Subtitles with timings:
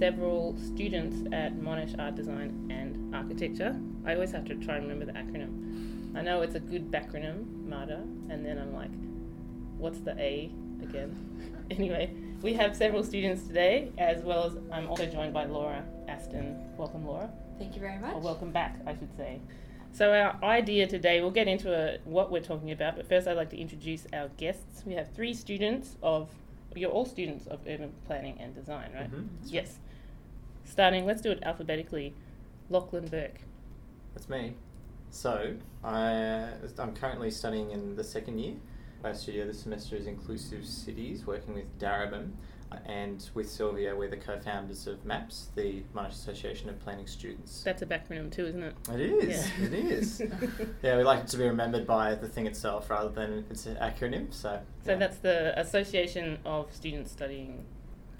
[0.00, 3.78] Several students at Monash Art Design and Architecture.
[4.06, 6.16] I always have to try and remember the acronym.
[6.16, 8.90] I know it's a good backronym, MADA, and then I'm like,
[9.76, 10.50] what's the A
[10.82, 11.66] again?
[11.70, 16.56] anyway, we have several students today, as well as I'm also joined by Laura Aston.
[16.78, 17.30] Welcome, Laura.
[17.58, 18.14] Thank you very much.
[18.14, 19.38] Or welcome back, I should say.
[19.92, 23.36] So our idea today, we'll get into a, what we're talking about, but first I'd
[23.36, 24.82] like to introduce our guests.
[24.86, 26.30] We have three students of,
[26.74, 29.12] you're all students of urban planning and design, right?
[29.12, 29.28] Mhm.
[29.44, 29.78] Yes.
[30.64, 32.14] Starting, let's do it alphabetically.
[32.68, 33.40] Lachlan Burke.
[34.14, 34.54] That's me.
[35.10, 38.54] So, I, I'm currently studying in the second year.
[39.02, 42.30] My studio this semester is Inclusive Cities, working with Darebin.
[42.70, 47.08] Uh, and with Sylvia, we're the co founders of MAPS, the Monash Association of Planning
[47.08, 47.64] Students.
[47.64, 48.74] That's a backronym too, isn't it?
[48.92, 49.64] It is, Yeah.
[49.66, 50.22] it is.
[50.82, 53.74] yeah, we like it to be remembered by the thing itself rather than its an
[53.76, 54.32] acronym.
[54.32, 54.98] So, So yeah.
[54.98, 57.64] that's the Association of Students Studying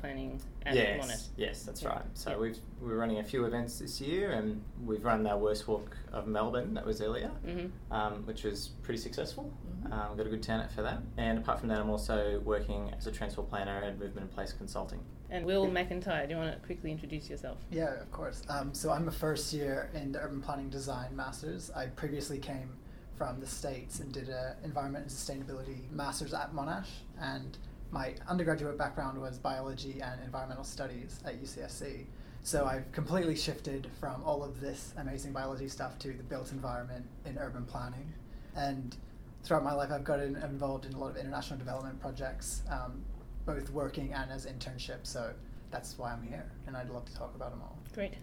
[0.01, 1.27] Planning at yes, Monash.
[1.37, 1.89] yes, that's Yeah.
[1.91, 2.05] right.
[2.15, 2.37] So Yeah.
[2.39, 6.27] we've we're running a few events this year, and we've run our worst walk of
[6.27, 6.73] Melbourne.
[6.75, 7.29] That was earlier.
[7.45, 9.53] hmm um, which was pretty successful.
[9.85, 9.93] Mhm.
[9.93, 11.03] Um, got a good turnout for that.
[11.17, 14.53] And apart from that, I'm also working as a transport planner and movement and place
[14.53, 15.01] consulting.
[15.31, 17.59] And Will McIntyre, do you want to quickly introduce yourself?
[17.71, 18.43] Yeah, of course.
[18.49, 21.71] Um, so I'm a first year in the Urban Planning Design Masters.
[21.75, 22.71] I previously came
[23.17, 26.89] from the States and did a Environment and Sustainability Masters at Monash.
[27.21, 27.59] And
[27.91, 32.05] my undergraduate background was biology and environmental studies at UCSC.
[32.43, 37.05] So I've completely shifted from all of this amazing biology stuff to the built environment
[37.27, 38.13] in urban planning.
[38.57, 38.97] And
[39.43, 43.03] throughout my life, I've gotten involved in a lot of international development projects, um,
[43.45, 45.07] both working and as internships.
[45.07, 45.33] So
[45.71, 47.79] that's why I'm here, and I'd love to talk about them all.
[47.95, 48.15] Great.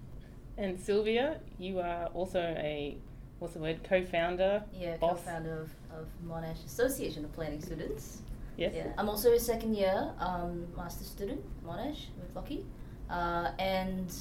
[0.58, 2.98] And Sylvia, you are also a,
[3.40, 4.64] what's the word, co-founder?
[4.74, 5.20] Yeah, boss?
[5.20, 8.22] co-founder of, of Monash Association of Planning Students.
[8.58, 8.74] Yes.
[8.76, 12.66] Yeah, I'm also a second year um, master student Monash with Lockie,
[13.10, 14.12] uh, and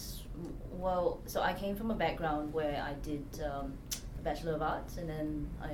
[0.73, 3.73] well, so I came from a background where I did um,
[4.19, 5.71] a bachelor of arts, and then I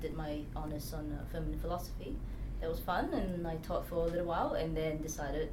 [0.00, 2.16] did my honors on uh, feminine philosophy.
[2.60, 5.50] That was fun, and I taught for a little while, and then decided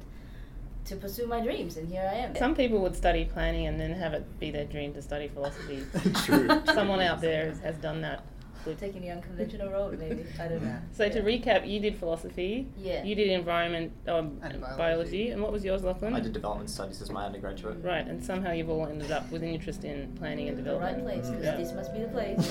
[0.86, 2.36] to pursue my dreams, and here I am.
[2.36, 5.84] Some people would study planning and then have it be their dream to study philosophy.
[6.24, 6.48] True.
[6.66, 8.22] Someone out there has, has done that.
[8.66, 8.78] Good.
[8.78, 10.68] taking the unconventional road, maybe I don't know.
[10.68, 10.80] Yeah.
[10.92, 12.66] So to recap, you did philosophy.
[12.76, 13.02] Yeah.
[13.04, 14.76] You did environment, um, And biology.
[14.76, 15.30] biology.
[15.30, 16.14] and what was yours, Lachlan?
[16.14, 17.82] I did development studies as my undergraduate.
[17.82, 21.04] Right, and somehow you've all ended up with an interest in planning and the development.
[21.04, 21.56] right place, because Yeah.
[21.56, 22.36] this must be the place.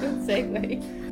[0.00, 1.09] Good segue.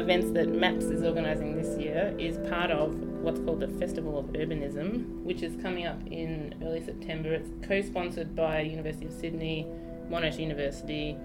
[0.00, 4.24] Events that MAPS is organising this year is part of what's called the Festival of
[4.28, 7.34] Urbanism, which is coming up in early September.
[7.34, 9.66] It's co sponsored by University of Sydney,
[10.08, 11.18] Monash University,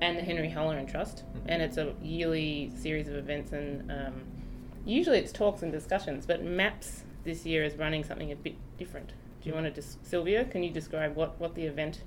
[0.00, 1.24] and the Henry Halloran Trust.
[1.46, 4.22] And it's a yearly series of events, and um,
[4.86, 9.12] usually it's talks and discussions, but MAPS this year is running something a bit different.
[9.42, 12.02] Do you want to just, Sylvia, can you describe what, what the event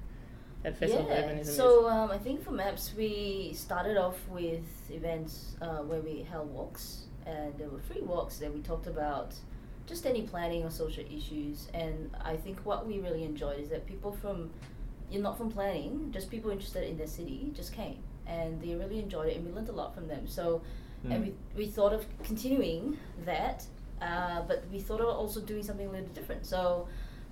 [0.64, 5.56] at Festival of Urbanism So um, I think for MAPS we started off with events
[5.62, 9.34] uh, where we held walks, and there were free walks that we talked about
[9.88, 11.68] just any planning or social issues.
[11.74, 14.50] And I think what we really enjoyed is that people from,
[15.10, 17.98] you're not from planning, just people interested in their city just came,
[18.28, 20.28] and they really enjoyed it, and we learned a lot from them.
[20.28, 20.62] So,
[21.04, 21.26] and Mm.
[21.56, 22.96] we we thought of continuing
[23.26, 23.66] that,
[24.02, 26.46] uh, but we thought of also doing something a little different.
[26.46, 26.88] So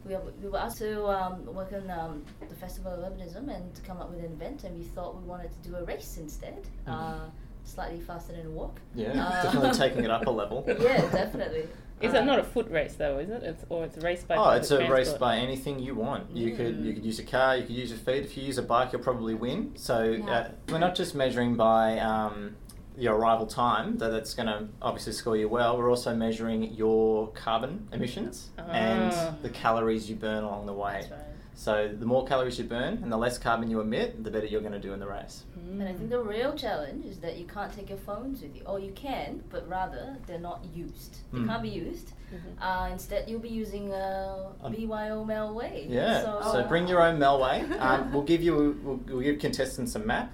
[0.05, 3.73] we, are, we were asked to um, work on um, the Festival of Urbanism and
[3.75, 6.17] to come up with an event, and we thought we wanted to do a race
[6.17, 6.93] instead, Mhm.
[6.93, 7.29] uh,
[7.63, 8.79] slightly faster than a walk.
[8.95, 10.63] Yeah, Uh, definitely taking it up a level.
[10.67, 11.67] yeah, definitely.
[12.01, 13.43] Is Uh, it not a foot race though, is it?
[13.43, 16.31] It's or it's a race by Oh, it's a race by anything you want.
[16.33, 16.95] You could you Mm.
[16.95, 18.23] could use a car, you could use your feet.
[18.23, 19.73] If you use a bike, you'll probably win.
[19.75, 20.31] So Yeah.
[20.33, 22.55] uh, we're not just measuring by um,
[22.99, 23.97] your arrival time.
[23.97, 25.77] That that's going to obviously score you well.
[25.77, 28.63] We're also measuring your carbon emissions Ah.
[28.71, 30.99] and the calories you burn along the way.
[31.01, 31.19] That's right.
[31.55, 34.61] So the more calories you burn and the less carbon you emit, the better you're
[34.61, 35.43] going to do in the race.
[35.57, 38.61] And I think the real challenge is that you can't take your phones with you.
[38.65, 41.17] Or you can, but rather they're not used.
[41.33, 41.47] They Mm.
[41.47, 42.13] can't be used.
[42.33, 42.61] Mhm.
[42.61, 45.89] Uh, instead, you'll be using a Um, BYO Melway.
[45.89, 46.21] Yeah.
[46.21, 47.59] So, So, bring your own Melway.
[47.81, 50.31] Um, we'll give you we'll, we'll give contestants a map.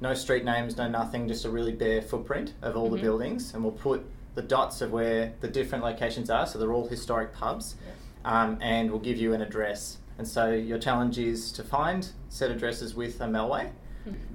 [0.00, 2.96] No street names, no nothing, just a really bare footprint of all Mhm.
[2.96, 4.04] the buildings, and we'll put
[4.34, 6.46] the dots of where the different locations are.
[6.46, 7.76] So they're all historic pubs,
[8.24, 9.98] um, and we'll give you an address.
[10.18, 13.70] And so your challenge is to find set addresses with a Melway.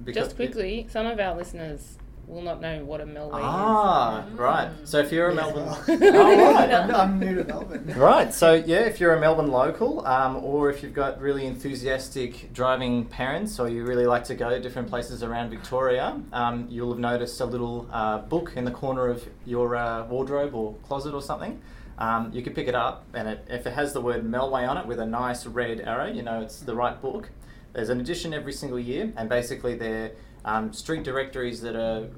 [0.04, 1.96] because- Just quickly, some of our listeners
[2.32, 3.44] will not know what a Melway is.
[3.44, 4.38] Ah, Mm.
[4.38, 4.70] right.
[4.84, 6.72] So if you're a Me Melbourne, oh, right.
[6.72, 7.94] I'm, I'm new to Melbourne.
[7.96, 12.52] Right, so yeah, if you're a Melbourne local, um, or if you've got really enthusiastic
[12.52, 16.98] driving parents, or you really like to go different places around Victoria, um, you'll have
[16.98, 21.22] noticed a little uh, book in the corner of your uh, wardrobe or closet or
[21.22, 21.60] something.
[21.98, 24.76] Um, you can pick it up, and it, if it has the word Melway on
[24.78, 27.30] it with a nice red arrow, you know it's the right book.
[27.74, 30.12] There's an edition every single year, and basically they're
[30.44, 32.08] um, street directories that are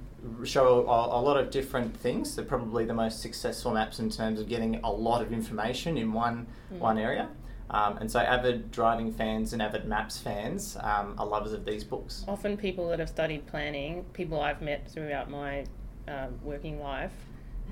[0.44, 2.35] show a, a lot of different things.
[2.35, 6.12] They're probably the most successful maps in terms of getting a lot of information in
[6.12, 6.79] one Mm.
[6.79, 7.29] one area.
[7.71, 11.82] Um, and so, avid driving fans and avid maps fans um, are lovers of these
[11.85, 12.25] books.
[12.29, 15.65] Often, people that have studied planning, people I've met throughout my
[16.09, 17.12] um, working life,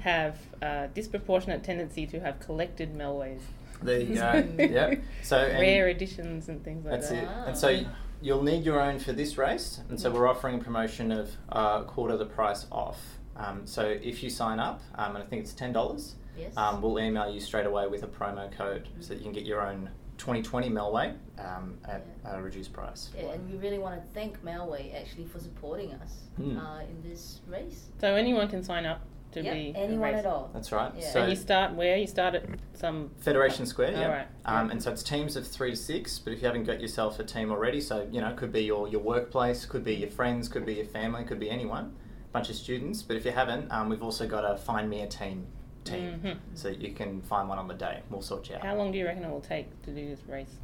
[0.01, 3.41] have a disproportionate tendency to have collected Melways.
[3.83, 4.45] There you go.
[4.59, 5.03] yep.
[5.23, 7.23] So Rare editions and things like That's that.
[7.25, 7.29] it.
[7.49, 7.85] And so
[8.23, 9.81] you'll need your own for this race.
[9.89, 12.99] And so we're offering a promotion of uh, quarter the price off.
[13.37, 16.57] Um, so if you sign up, um, and I think it's ten dollars, Yes.
[16.57, 19.45] um, we'll email you straight away with a promo code so that you can get
[19.45, 23.11] your own 2020 Melway um, at a reduced price.
[23.17, 26.57] yeah, and we really want to thank Melway actually for supporting us Hmm.
[26.57, 27.89] uh, in this race.
[28.01, 29.01] So anyone can sign up
[29.33, 30.19] to Yep, be a anyone race.
[30.21, 30.51] at all.
[30.53, 30.93] That's right.
[30.97, 31.11] Yeah.
[31.11, 31.97] So and you start where?
[31.97, 32.45] You start at
[32.75, 33.11] some.
[33.19, 34.03] Federation Square, yeah.
[34.05, 34.73] Alright, Um, yeah.
[34.73, 37.25] And so it's teams of three to six, but if you haven't got yourself a
[37.25, 40.49] team already, so, you know, it could be your, your workplace, could be your friends,
[40.49, 41.95] could be your family, could be anyone,
[42.33, 43.03] bunch of students.
[43.03, 45.47] But if you haven't, um, we've also got a Find Me a Team
[45.85, 46.21] team.
[46.25, 46.37] Mhm.
[46.55, 48.03] So you can find one on the day.
[48.11, 48.63] We'll sort you out.
[48.63, 50.55] How long do you reckon it will take to do this race?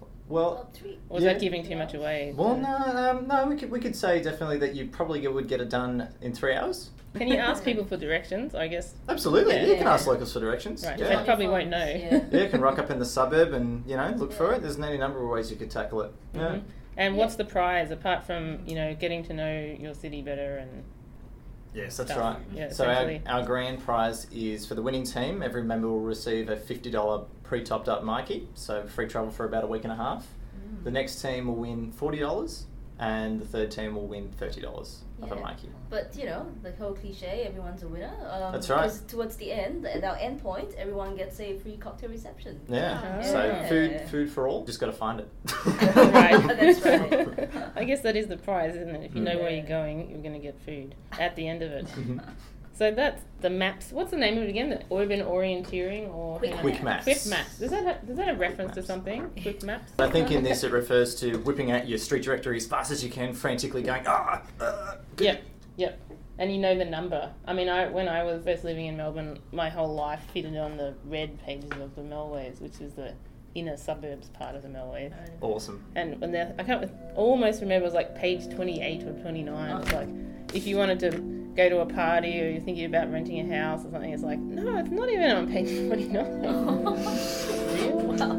[0.00, 0.98] Well, Well, three.
[1.10, 1.32] Yeah.
[1.32, 2.32] that giving too much away?
[2.36, 5.60] well, no, um, no, we could, we could say definitely that you probably would get
[5.60, 6.90] it done in three hours.
[7.14, 8.54] Can you ask people for directions?
[8.54, 8.94] I guess.
[9.08, 9.54] Absolutely.
[9.54, 9.62] Yeah.
[9.66, 9.94] You can Yeah.
[9.94, 10.84] ask locals for directions.
[10.84, 10.98] Right.
[10.98, 11.16] Yeah.
[11.18, 11.78] They probably won't know.
[11.84, 12.20] Yeah.
[12.32, 14.62] Yeah, you can rock up in the suburb and, you know, look for it.
[14.62, 16.12] There's any number of ways you could tackle it.
[16.34, 16.40] Yeah.
[16.40, 16.62] Mhm.
[16.96, 17.20] And Yeah.
[17.20, 20.82] what's the prize apart from you know getting to know your city better and
[21.74, 22.20] Yes, that's stuff?
[22.36, 22.42] right.
[22.52, 25.42] Yeah, So our, our grand prize is for the winning team.
[25.42, 29.64] Every member will receive a fifty dollar pre-topped up Myki, so free travel for about
[29.64, 30.26] a week and a half.
[30.58, 30.84] Mm.
[30.84, 32.66] The next team will win forty dollars,
[33.00, 35.40] and the third team will win thirty dollars of a Yeah.
[35.42, 35.68] Myki.
[35.90, 38.12] But you know, the whole cliche, everyone's a winner.
[38.30, 38.82] Um, That's right.
[38.82, 42.60] Because towards the end, at our end point, everyone gets a free cocktail reception.
[42.68, 43.18] Yeah.
[43.18, 43.22] Ah.
[43.22, 44.64] So food, food for all.
[44.64, 45.28] Just got to find it.
[45.66, 46.46] right.
[46.46, 47.48] That's right.
[47.76, 49.04] I guess that is the prize, isn't it?
[49.04, 51.70] If you know where you're going, you're going to get food at the end of
[51.72, 51.86] it.
[52.78, 53.90] So that's the maps.
[53.90, 54.70] What's the name of it again?
[54.70, 57.02] The urban orienteering or Quick Quick maps.
[57.02, 57.60] Quick maps.
[57.60, 59.28] Is that have, does that have reference to something?
[59.42, 59.90] Quick maps.
[59.98, 63.02] I think in this it refers to whipping out your street directory as fast as
[63.02, 64.42] you can, frantically going ah.
[64.60, 65.42] ah Yep,
[65.76, 66.00] yep.
[66.38, 67.32] And you know the number.
[67.48, 70.76] I mean, I when I was first living in Melbourne, my whole life fitted on
[70.76, 73.12] the red pages of the Melways, which is the
[73.54, 75.12] inner suburbs part of the Melways.
[75.40, 75.84] Awesome.
[75.94, 79.82] And when I can't almost remember it was like page twenty eight or twenty nine.
[79.82, 80.08] It's like
[80.54, 81.10] if you wanted to
[81.56, 84.38] go to a party or you're thinking about renting a house or something, it's like
[84.38, 86.42] no, it's not even on page twenty nine.
[86.42, 86.94] wow.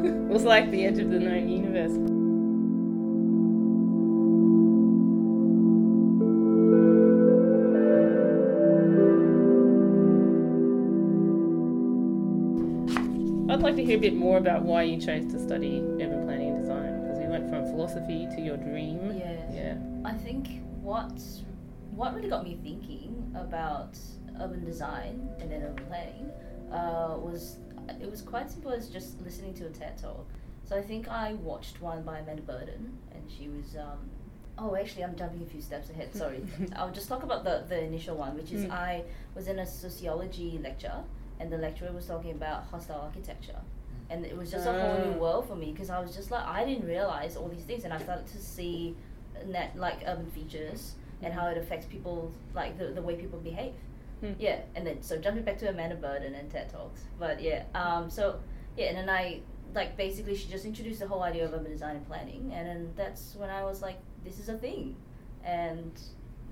[0.30, 2.19] It was like the edge of the known universe.
[13.50, 16.50] I'd like to hear a bit more about why you chose to study urban planning
[16.50, 19.18] and design because we went from philosophy to your dream.
[19.18, 19.42] Yeah.
[19.52, 19.76] Yeah.
[20.04, 21.20] I think what
[21.90, 23.98] what really got me thinking about
[24.40, 26.30] urban design and then urban planning
[26.70, 27.56] uh, was
[28.00, 30.26] it was quite simple as just listening to a TED talk.
[30.64, 33.74] So I think I watched one by Amanda Burden, and she was.
[33.76, 33.98] Um,
[34.58, 36.14] oh, actually, I'm jumping a few steps ahead.
[36.14, 36.40] Sorry.
[36.76, 38.70] I'll just talk about the the initial one, which is Mm.
[38.70, 39.02] I
[39.34, 41.02] was in a sociology lecture,
[41.40, 43.60] and the lecturer was talking about hostile architecture.
[44.10, 45.18] And it was just a whole new Ah.
[45.24, 47.92] world for me because I was just like I didn't realize all these things, and
[47.92, 48.96] I started to see
[49.46, 53.74] net like urban features and how it affects people, like the, the way people behave.
[54.20, 54.32] Hmm.
[54.38, 57.64] Yeah, and then so jumping back to Amanda Burden and then TED Talks, but yeah,
[57.74, 58.40] um, so
[58.76, 59.40] yeah, and then I
[59.74, 62.92] like basically she just introduced the whole idea of urban design and planning, and then
[62.96, 64.96] that's when I was like, this is a thing,
[65.44, 65.92] and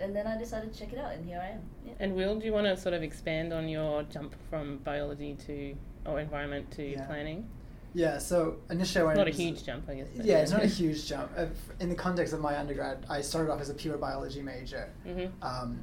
[0.00, 1.60] and then I decided to check it out, and here I am.
[1.86, 1.92] Yeah.
[2.00, 5.76] And Will, do you want to sort of expand on your jump from biology to
[6.06, 7.06] or environment to Yeah.
[7.06, 7.48] planning?
[7.94, 10.08] Yeah, so initially I went Not a huge jump, I guess.
[10.14, 11.30] but Yeah, it's not a huge jump.
[11.36, 11.46] Uh,
[11.80, 14.90] In the context of my undergrad, I started off as a pure biology major.
[15.06, 15.30] Mhm.
[15.42, 15.80] Um,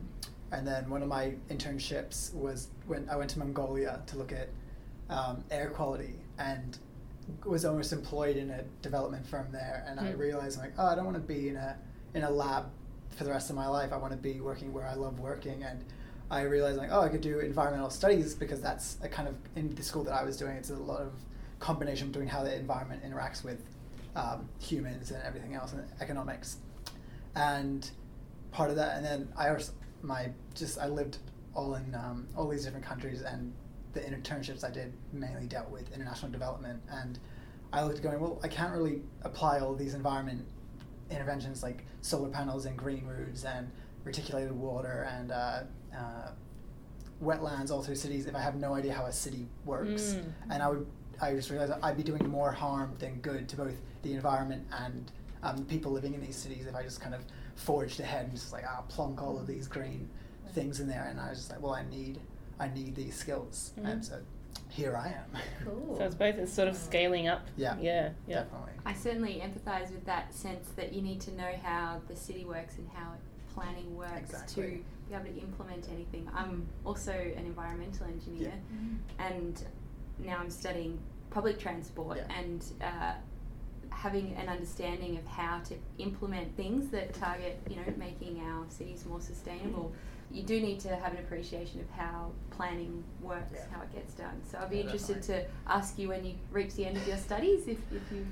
[0.52, 4.50] and then one of my internships was when I went to Mongolia to look at
[5.10, 6.78] um, air quality and
[7.46, 9.84] was almost employed in a development firm there.
[9.88, 10.20] And I Hmm.
[10.20, 11.76] realized, like, oh, I don't want to be in a
[12.14, 12.66] in a lab
[13.16, 13.92] for the rest of my life.
[13.94, 15.64] I want to be working where I love working.
[15.64, 15.84] And
[16.30, 19.74] I realized, like, oh, I could do environmental studies because that's a kind of in
[19.74, 20.56] the school that I was doing.
[20.56, 21.14] It's a lot of
[21.60, 23.64] combination between how the environment interacts with
[24.16, 26.58] um, humans and everything else and economics.
[27.36, 27.90] And
[28.52, 31.18] part of that, and then I also my just I lived
[31.54, 33.54] all in um, all these different countries, and
[33.94, 36.82] the internships I did mainly dealt with international development.
[36.90, 37.20] And
[37.74, 40.46] I looked going, well, I can't really apply all these environment
[41.10, 43.70] interventions like solar panels and green roofs and
[44.04, 45.60] reticulated water and uh,
[45.96, 46.32] uh,
[47.24, 50.16] wetlands all through cities if I have no idea how a city works.
[50.16, 50.32] Mm.
[50.52, 50.86] And I would
[51.22, 55.12] I just realized I'd be doing more harm than good to both the environment and
[55.44, 57.22] um, people living in these cities if I just kind of
[57.56, 60.10] forged ahead and just like ah plonk all of these green
[60.54, 61.08] things in there.
[61.10, 62.20] And I was just like, well, I need
[62.60, 63.92] I need these skills, Mhm.
[63.92, 64.22] and so
[64.70, 65.42] here I am.
[65.64, 65.96] Cool.
[65.98, 67.48] So it's both it's sort of scaling up.
[67.58, 67.76] Yeah.
[67.80, 68.10] Yeah.
[68.28, 68.44] Yeah.
[68.44, 68.72] Definitely.
[68.86, 72.78] I certainly empathise with that sense that you need to know how the city works
[72.78, 73.14] and how
[73.54, 74.64] planning works Exactly.
[74.64, 74.70] to
[75.10, 76.30] be able to implement anything.
[76.36, 78.54] I'm also an environmental engineer,
[79.18, 79.64] and
[80.20, 82.38] now I'm studying public transport Yeah.
[82.38, 83.14] and uh,
[83.90, 89.06] having an understanding of how to implement things that target, you know, making our cities
[89.06, 89.94] more sustainable.
[90.36, 93.66] You do need to have an appreciation of how planning works, Yeah.
[93.72, 94.42] how it gets done.
[94.52, 95.46] So I'd be Yeah, interested definitely.
[95.46, 98.28] to ask you when you reach the end of your studies if, if you've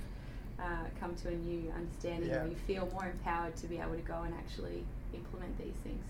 [0.60, 2.44] uh, come to a new understanding Yeah.
[2.44, 4.84] or you feel more empowered to be able to go and actually
[5.14, 6.04] implement these things.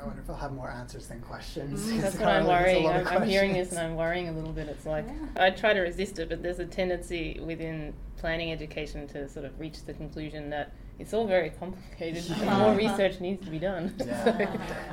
[0.00, 1.78] I wonder if I'll have more answers than questions.
[1.80, 3.06] Mm, because That's what I'm currently there's a worrying.
[3.06, 4.68] I'm, I'm hearing this and I'm worrying a little bit.
[4.68, 5.44] It's like Yeah.
[5.44, 9.60] I try to resist it, but there's a tendency within planning education to sort of
[9.60, 12.58] reach the conclusion that it's all very complicated Yeah.
[12.58, 14.24] more research needs to be done, Yeah.
[14.24, 14.32] so,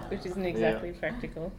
[0.09, 0.99] which isn't exactly Yeah.
[0.99, 1.51] practical.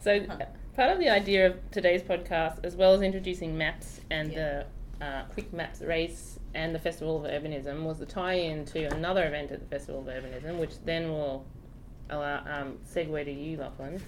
[0.00, 0.38] So uh,
[0.76, 4.62] part of the idea of today's podcast, as well as introducing maps and Yeah.
[5.00, 9.24] the uh, Quick Maps race and the Festival of Urbanism, was the tie-in to another
[9.26, 11.44] event at the Festival of Urbanism, which then will
[12.10, 14.00] allow um, segue to you, Lachlan.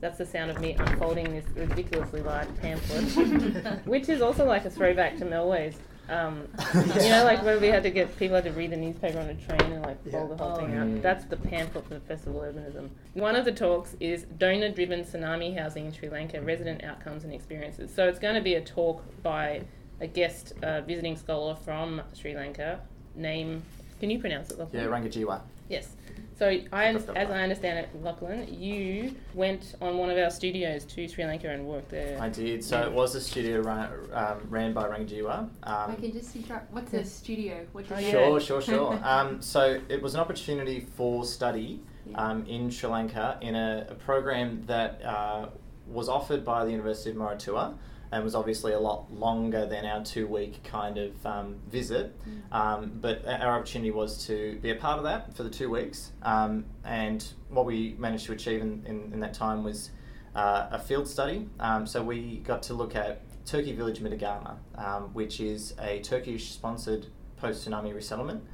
[0.00, 4.70] That's the sound of me unfolding this ridiculously large pamphlet, which is also like a
[4.70, 5.74] throwback to Melways.
[6.08, 9.18] Um, you know, like when we had to get people had to read the newspaper
[9.18, 10.36] on a train and like fold Yeah.
[10.36, 10.82] the whole thing Oh.
[10.96, 11.02] out.
[11.02, 12.90] That's the pamphlet for the Festival of Urbanism.
[13.14, 17.94] One of the talks is donor-driven tsunami housing in Sri Lanka: resident outcomes and experiences.
[17.94, 19.62] So it's going to be a talk by
[20.00, 22.80] a guest uh, visiting scholar from Sri Lanka.
[23.14, 23.62] Name?
[24.00, 24.82] Can you pronounce it, Lachlan?
[24.82, 25.40] Yeah, Rangajeewa.
[25.70, 25.96] Yes.
[26.36, 27.08] So I, as.
[27.08, 31.64] I understand it, Lachlan, you went on one of our studios to Sri Lanka and
[31.64, 32.20] worked there.
[32.20, 32.64] I did.
[32.64, 35.38] So it was a studio run, um, ran by Rangajeewa.
[35.38, 36.72] Um, I can just interrupt.
[36.72, 37.00] What's yeah.
[37.00, 37.66] a studio?
[37.72, 38.10] What does Oh, that- yeah.
[38.10, 39.00] Sure, sure, sure.
[39.04, 42.16] um, so it was an opportunity for study Yeah.
[42.30, 45.48] um, in Sri Lanka in a, a program that uh,
[45.86, 47.74] was offered by the University of Moratuwa
[48.14, 52.14] and was obviously a lot longer than our two week kind of um, visit.
[52.52, 56.12] Um, but our opportunity was to be a part of that for the two weeks.
[56.22, 59.90] Um, and what we managed to achieve in, in, in that time was
[60.36, 61.48] uh, a field study.
[61.58, 66.52] Um, so we got to look at Turkey Village Mitagama, um, which is a Turkish
[66.52, 67.06] sponsored
[67.36, 68.44] post tsunami resettlement.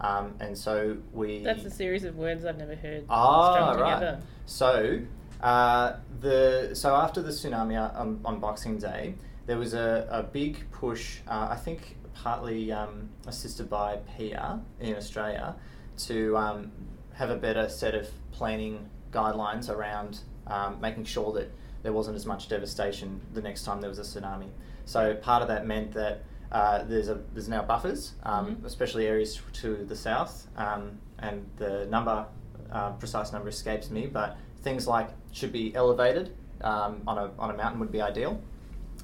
[0.00, 1.44] Um, and so we.
[1.44, 3.94] That's a series of words I've never heard Ah, right.
[3.94, 4.22] together.
[4.46, 5.00] So,
[5.42, 9.14] uh, the so after the tsunami uh, on, on Boxing Day,
[9.46, 11.18] there was a, a big push.
[11.26, 15.56] Uh, I think partly um, assisted by PIA in Australia
[15.98, 16.70] to um,
[17.14, 21.50] have a better set of planning guidelines around um, making sure that
[21.82, 24.48] there wasn't as much devastation the next time there was a tsunami.
[24.84, 26.22] So part of that meant that
[26.52, 28.64] uh, there's a there's now buffers, um, Mhm.
[28.64, 32.26] especially areas to the south, um, and the number
[32.70, 37.50] uh, precise number escapes me, but things like should be elevated um, on a on
[37.50, 38.40] a mountain would be ideal,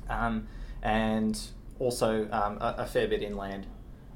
[0.08, 0.46] um,
[0.82, 1.40] and
[1.78, 3.66] also um, a, a fair bit inland.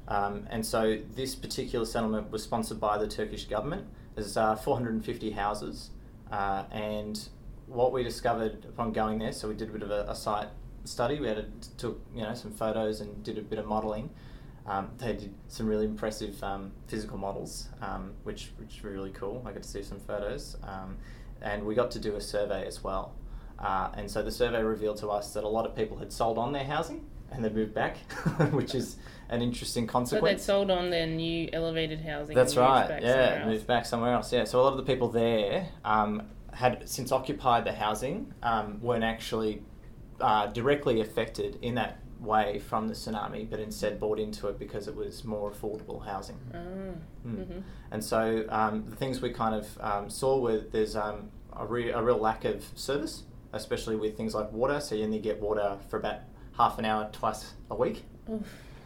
[0.07, 3.87] Um, and so this particular settlement was sponsored by the Turkish government.
[4.15, 5.91] There's uh, 450 houses,
[6.31, 7.19] uh, and
[7.67, 10.49] what we discovered upon going there, so we did a bit of a, a site
[10.83, 11.19] study.
[11.19, 11.45] We had a,
[11.77, 14.09] took you know some photos and did a bit of modelling.
[14.65, 19.43] Um, they did some really impressive um, physical models, um, which which were really cool.
[19.45, 20.57] I got to see some photos,
[21.43, 23.13] and we got to do a survey as well.
[23.59, 26.37] Uh, and so the survey revealed to us that a lot of people had sold
[26.37, 27.97] on their housing and they moved back,
[28.51, 28.97] which is
[29.29, 30.41] an interesting So consequence.
[30.41, 32.35] they sold on their new elevated housing.
[32.35, 33.01] That's right.
[33.01, 34.31] Yeah, moved back somewhere else.
[34.31, 34.43] Yeah.
[34.43, 36.23] So a lot of the people there um,
[36.53, 39.61] had since occupied the housing um, weren't actually
[40.19, 44.87] uh, directly affected in that way from the tsunami, but instead bought into it because
[44.87, 46.37] it was more affordable housing.
[46.53, 46.95] Mm.
[47.27, 47.63] mhm.
[47.91, 51.89] And so um, the things we kind of um, saw were there's um, a, re-
[51.91, 54.79] a real lack of service, especially with things like water.
[54.79, 56.19] So you only get water for about
[56.57, 58.03] half an hour twice a week.
[58.31, 58.41] Oof.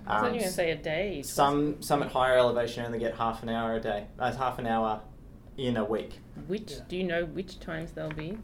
[0.06, 1.22] I thought Um, you were going to say a day.
[1.22, 4.08] Some some at higher elevation only get half an hour a day.
[4.18, 5.02] Uh, half an hour
[5.58, 6.20] in a week.
[6.48, 6.78] Which Yeah.
[6.88, 8.38] do you know which times they'll be?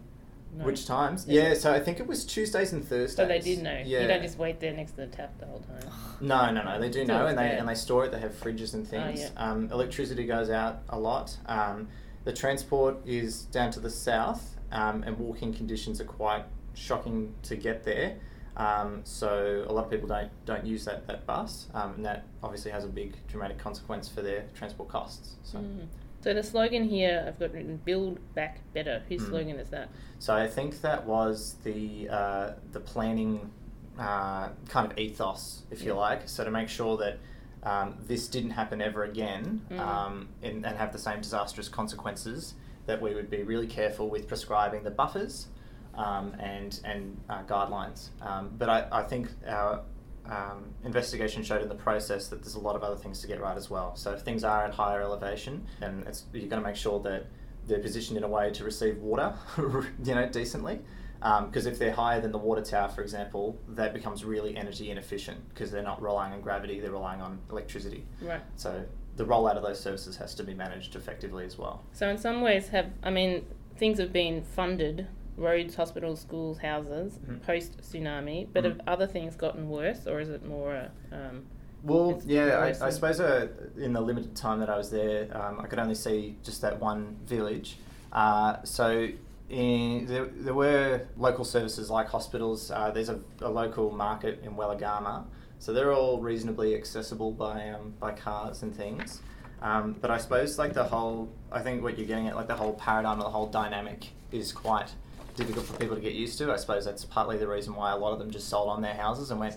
[0.56, 0.64] No.
[0.66, 1.26] Which times?
[1.26, 3.16] Yeah, so I think it was Tuesdays and Thursdays.
[3.16, 3.82] So they did know.
[3.84, 4.02] Yeah.
[4.02, 5.90] You don't just wait there next to the tap the whole time.
[6.20, 6.80] No, no, no.
[6.80, 7.58] They do know, and they there.
[7.58, 8.12] and they store it.
[8.12, 9.20] They have fridges and Oh, things.
[9.20, 9.28] yeah.
[9.36, 11.36] um, electricity goes out a lot.
[11.46, 11.88] Um,
[12.22, 16.44] the transport is down to the south, um, and walking conditions are quite
[16.74, 18.16] shocking to get there.
[18.56, 22.24] Um, so a lot of people don't don't use that that bus, um, and that
[22.44, 25.34] obviously has a big dramatic consequence for their transport costs.
[25.42, 25.58] So.
[25.58, 25.86] Mm.
[26.24, 29.28] So the slogan here I've got written "Build Back Better." Whose Mm.
[29.28, 29.90] slogan is that?
[30.18, 33.52] So I think that was the uh, the planning
[33.98, 36.26] uh, kind of ethos, if you like.
[36.26, 37.18] So to make sure that
[37.62, 39.78] um, this didn't happen ever again Mm.
[39.78, 42.54] um, and, and have the same disastrous consequences,
[42.86, 45.48] that we would be really careful with prescribing the buffers
[45.94, 48.08] um, and and uh, guidelines.
[48.22, 49.82] Um, but I, I think our
[50.30, 53.40] um, investigation showed in the process that there's a lot of other things to get
[53.40, 53.94] right as well.
[53.96, 57.26] So if things are at higher elevation, then it's, you're going to make sure that
[57.66, 60.80] they're positioned in a way to receive water, you know, decently.
[61.20, 65.48] Because if they're higher than the water tower, for example, that becomes really energy inefficient
[65.48, 68.04] because they're not relying on gravity; they're relying on electricity.
[68.20, 68.42] Right.
[68.56, 68.84] So
[69.16, 71.82] the rollout of those services has to be managed effectively as well.
[71.92, 73.46] So in some ways, have I mean
[73.78, 77.42] things have been funded roads, hospitals, schools, houses Mhm.
[77.42, 78.68] post tsunami, but Mhm.
[78.68, 80.88] have other things gotten worse, or is it more?
[81.12, 81.44] Um,
[81.82, 85.60] Well, yeah, I, I suppose uh, in the limited time that I was there, um,
[85.60, 87.78] I could only see just that one village.
[88.10, 89.08] Uh, so
[89.50, 92.70] in, there, there were local services like hospitals.
[92.70, 95.24] Uh, there's a, a local market in Weligama,
[95.58, 99.20] so they're all reasonably accessible by um, by cars and things.
[99.60, 102.54] Um, but I suppose like the whole, I think what you're getting at, like the
[102.56, 104.94] whole paradigm or the whole dynamic is quite
[105.34, 106.52] difficult for people to get used to.
[106.52, 108.94] I suppose that's partly the reason why a lot of them just sold on their
[108.94, 109.56] houses and went,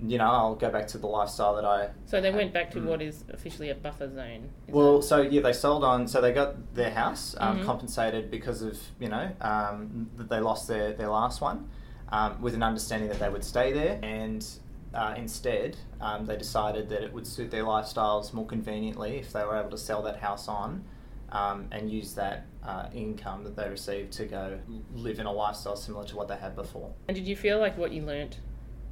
[0.00, 1.88] you know, I'll go back to the lifestyle that I.
[2.06, 2.84] so they went back to Mm.
[2.86, 4.48] what is officially a buffer zone.
[4.68, 6.06] Well, that- so yeah, they sold on.
[6.06, 7.64] So they got their house um, Mhm.
[7.64, 11.68] compensated because of you know um, that they lost their their last one,
[12.10, 14.46] um, with an understanding that they would stay there, and
[14.94, 19.44] uh, instead um, they decided that it would suit their lifestyles more conveniently if they
[19.44, 20.84] were able to sell that house on.
[21.30, 24.58] Um, and use that uh, income that they received to go
[24.94, 26.90] live in a lifestyle similar to what they had before.
[27.06, 28.38] and did you feel like what you learnt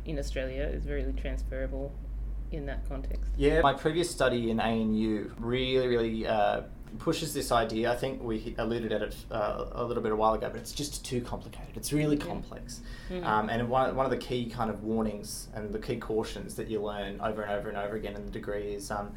[0.04, 1.92] in Australia is very transferable
[2.52, 3.30] in that context?
[3.38, 6.62] Yeah, my previous study in ANU really, really uh,
[6.98, 7.90] pushes this idea.
[7.90, 10.72] I think we alluded at it uh, a little bit a while ago, but it's
[10.72, 11.74] just too complicated.
[11.76, 12.82] It's really complex.
[13.10, 13.24] Mhm.
[13.24, 16.68] Um, and one, one of the key kind of warnings and the key cautions that
[16.68, 19.14] you learn over and over and over again in the degree is um,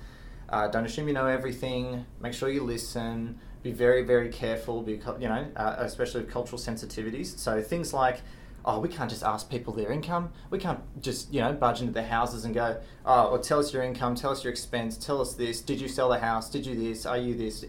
[0.51, 2.05] uh, don't assume you know everything.
[2.21, 3.39] Make sure you listen.
[3.63, 4.81] Be very, very careful.
[4.81, 7.37] Because you know, uh, especially with cultural sensitivities.
[7.37, 8.21] So things like,
[8.65, 10.31] oh, we can't just ask people their income.
[10.49, 13.73] We can't just you know budge into their houses and go, oh, well, tell us
[13.73, 14.15] your income.
[14.15, 14.97] Tell us your expense.
[14.97, 15.61] Tell us this.
[15.61, 16.49] Did you sell the house?
[16.49, 17.05] Did you this?
[17.05, 17.65] Are you this?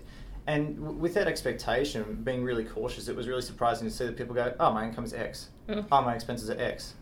[0.47, 4.17] And w- with that expectation, being really cautious, it was really surprising to see that
[4.17, 5.51] people go, oh, my income is X.
[5.69, 5.87] Mm.
[5.93, 6.95] Oh, my expenses are X.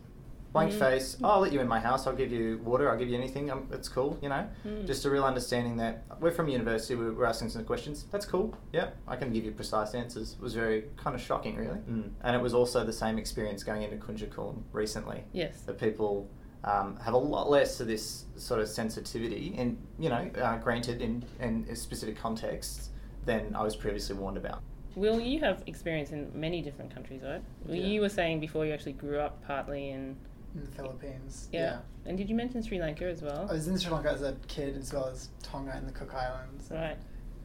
[0.52, 0.78] Blank Mhm.
[0.78, 1.16] face.
[1.22, 2.06] Oh, I'll let you in my house.
[2.06, 2.90] I'll give you water.
[2.90, 3.50] I'll give you anything.
[3.50, 4.46] Um, it's cool, you know.
[4.66, 4.86] Mm.
[4.86, 6.94] Just a real understanding that we're from university.
[6.94, 8.06] We're, we're asking some questions.
[8.10, 8.54] That's cool.
[8.72, 10.32] Yeah, I can give you precise answers.
[10.32, 11.78] It was very kind of shocking, really.
[11.80, 12.10] Mm.
[12.22, 15.24] And it was also the same experience going into Kunjakulm recently.
[15.32, 15.62] Yes.
[15.62, 16.28] That people
[16.64, 21.00] um, have a lot less of this sort of sensitivity, and you know, uh, granted
[21.02, 22.90] in in specific contexts
[23.26, 24.62] than I was previously warned about.
[24.96, 27.42] Will you have experience in many different countries, right?
[27.66, 27.86] Well, Yeah.
[27.86, 30.16] You were saying before you actually grew up partly in
[30.54, 31.48] in the Philippines.
[31.52, 31.78] yeah.
[32.06, 33.46] And did you mention Sri Lanka as well?
[33.50, 36.14] I was in Sri Lanka as a kid as well as Tonga and the Cook
[36.14, 36.70] Islands.
[36.70, 36.96] Right.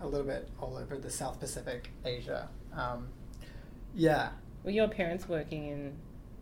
[0.02, 2.50] A little bit all over the South Pacific, Asia.
[2.74, 3.10] Um,
[3.94, 4.30] yeah.
[4.64, 5.94] Were your parents working in?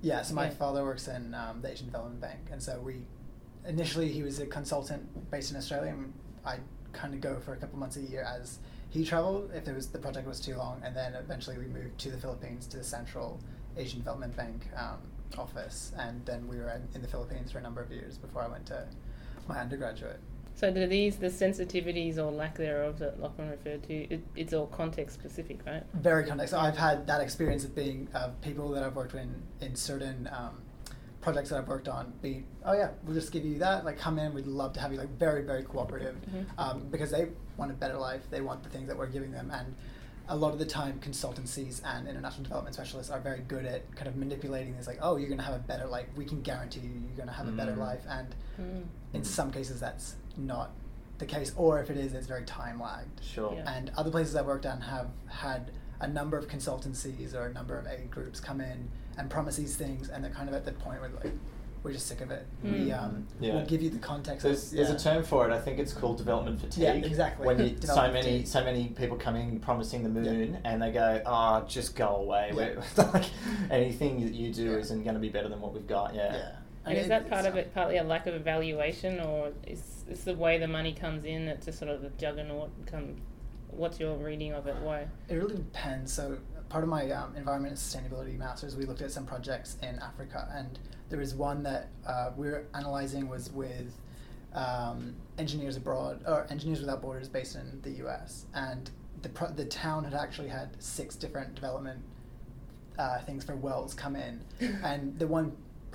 [0.02, 0.50] Yeah, so my Yeah.
[0.52, 3.06] father works in um, the Asian Development Bank, and so we
[3.68, 6.14] initially he was a consultant based in Australia, and
[6.46, 6.58] I
[6.94, 9.88] kind of go for a couple months a year as he traveled if there was
[9.88, 12.84] the project was too long, and then eventually we moved to the Philippines to the
[12.84, 13.40] Central
[13.78, 14.98] Asian Development Bank um,
[15.38, 18.42] office, and then we were in, in the Philippines for a number of years before
[18.44, 18.86] I went to
[19.48, 20.20] my undergraduate.
[20.54, 23.94] So do these the sensitivities or lack thereof that Lachlan referred to?
[24.14, 25.84] It, it's all context specific, right?
[25.94, 26.54] very context.
[26.54, 30.30] I've had that experience of being uh, people that I've worked with in, in certain
[30.32, 30.62] um,
[31.22, 32.14] projects that I've worked on.
[32.22, 33.86] Be oh yeah, we'll just give you that.
[33.86, 34.98] Like come in, we'd love to have you.
[35.00, 36.46] Like very very cooperative Mhm.
[36.58, 38.22] um, because they want a better life.
[38.30, 39.74] They want the things that we're giving them, and
[40.30, 44.08] a lot of the time consultancies and international development specialists are very good at kind
[44.08, 46.80] of manipulating this like oh you're going to have a better life we can guarantee
[46.82, 47.78] you you're going to have a better Mm.
[47.78, 48.28] life and
[48.60, 48.84] Mm.
[49.14, 50.72] in some cases that's not
[51.18, 53.54] the case or if it is it's very time lagged Sure.
[53.54, 53.74] Yeah.
[53.76, 57.78] and other places I've worked on have had a number of consultancies or a number
[57.78, 60.72] of aid groups come in and promise these things, and they're kind of at the
[60.72, 61.34] point where like
[61.84, 62.46] we're just sick of it.
[62.64, 63.04] We Mm.
[63.04, 63.56] um, Yeah.
[63.56, 64.44] we'll give you the context.
[64.44, 64.96] There's, of, there's yeah.
[64.96, 65.54] a term for it.
[65.54, 66.84] I think it's called development fatigue.
[66.84, 67.46] Yeah, exactly.
[67.48, 68.48] When you, so many fatigue.
[68.48, 70.32] so many people come in promising the Yeah.
[70.32, 72.52] moon, and they go, "Oh, just go away.
[72.56, 72.82] Yeah.
[73.14, 73.26] Like
[73.72, 74.78] anything that you do Yeah.
[74.78, 76.34] isn't going to be better than what we've got." Yeah.
[76.34, 76.52] Yeah.
[76.86, 80.34] And is that part of it partly a lack of evaluation, or is, is the
[80.34, 81.46] way the money comes in?
[81.46, 82.70] that's just sort of the juggernaut.
[82.88, 83.18] Come,
[83.70, 84.76] what's your reading of it?
[84.78, 85.08] Why?
[85.30, 86.12] It really depends.
[86.14, 86.38] So
[86.70, 90.48] part of my um, environment and sustainability masters, we looked at some projects in Africa,
[90.56, 90.80] and
[91.12, 93.94] there was one that uh, we were analyzing was with
[94.56, 98.46] um, engineers abroad or engineers without borders based in the U.S.
[98.56, 98.90] and
[99.22, 102.02] the pro- the town had actually had six different development
[102.98, 104.42] uh, things for wells come in,
[104.84, 105.52] and the one.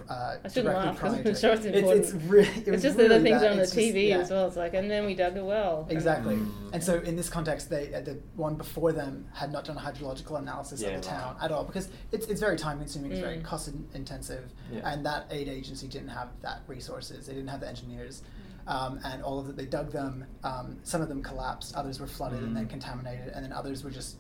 [0.09, 1.77] Uh, I shouldn't directly laugh 'cause I'm to it- sure it's It's,
[2.11, 2.31] important.
[2.31, 3.51] really, it It's just really the other things bad.
[3.51, 4.19] on the It's just- TV yeah.
[4.19, 4.47] as well.
[4.47, 5.87] It's like, and then we dug a well.
[5.91, 6.37] Exactly.
[6.37, 6.51] Mm.
[6.75, 9.81] And so in this context, they uh, the one before them had not done a
[9.81, 11.45] hydrological analysis Yeah, of the town right.
[11.45, 13.45] at all because it's, it's very time consuming, it's very Mm.
[13.45, 14.89] cost in- intensive, Yeah.
[14.93, 17.27] and that aid agency didn't have that resources.
[17.27, 18.23] They didn't have the engineers,
[18.69, 19.57] um, and all of it.
[19.57, 20.25] They dug them.
[20.45, 21.75] Um, some of them collapsed.
[21.75, 22.71] Others were flooded and then Mm.
[22.71, 24.17] contaminated, and then others were just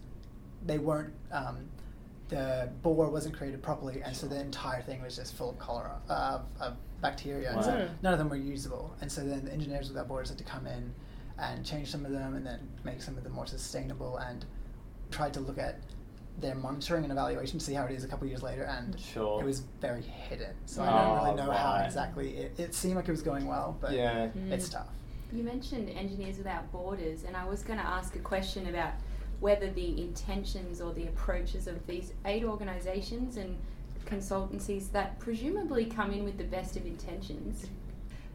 [0.64, 1.12] they weren't.
[1.30, 1.68] Um,
[2.28, 6.00] the bore wasn't created properly, and so the entire thing was just full of cholera,
[6.08, 7.52] uh, of bacteria.
[7.52, 8.94] And so none of them were usable.
[9.00, 10.92] And so then the engineers without borders had to come in
[11.38, 14.44] and change some of them and then make some of them more sustainable and
[15.10, 15.78] tried to look at
[16.40, 18.98] their monitoring and evaluation to see how it is a couple of years later and
[18.98, 19.40] Sure.
[19.40, 20.54] it was very hidden.
[20.66, 23.46] So I Oh, don't really know how exactly it, it seemed like it was going
[23.46, 24.28] well, but Yeah.
[24.28, 24.50] Mm.
[24.50, 24.88] it's tough.
[25.32, 28.92] You mentioned Engineers Without Borders, and I was going to ask a question about
[29.40, 33.56] whether the intentions or the approaches of these aid organisations and
[34.06, 37.66] consultancies that presumably come in with the best of intentions.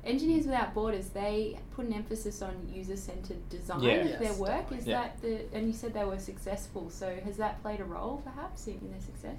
[0.03, 3.93] Engineers Without Borders, they put an emphasis on user-centered design Yeah.
[3.97, 4.49] of their work.
[4.49, 4.77] definitely.
[4.79, 5.01] Is Yeah.
[5.01, 5.55] that the?
[5.55, 6.89] And you said they were successful.
[6.89, 9.37] So has that played a role, perhaps, in, in their success?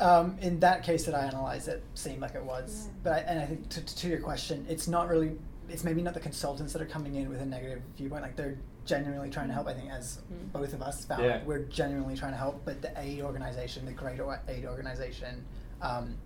[0.00, 2.86] Um, in that case that I analysed, it seemed like it was.
[2.86, 2.92] Yeah.
[3.02, 5.38] But I, and I think to, to your question, it's not really.
[5.68, 8.22] It's maybe not the consultants that are coming in with a negative viewpoint.
[8.22, 8.56] Like they're
[8.92, 9.68] genuinely trying to help.
[9.68, 10.50] I think as Mm.
[10.50, 11.44] both of us found, Yeah.
[11.44, 12.64] we're genuinely trying to help.
[12.64, 15.44] But the aid organization, the great or- aid organization,
[15.82, 16.16] um,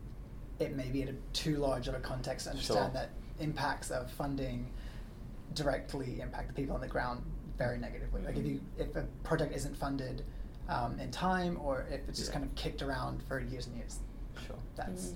[0.61, 3.03] it may be at a too large of a context to understand Sure.
[3.03, 4.71] that impacts of funding
[5.55, 7.23] directly impact the people on the ground
[7.59, 8.23] very negatively.
[8.23, 10.25] Like if you if a project isn't funded
[10.69, 12.35] um, in time, or if it's just Yeah.
[12.39, 13.99] kind of kicked around for years and years,
[14.47, 14.57] Sure.
[14.77, 15.15] that's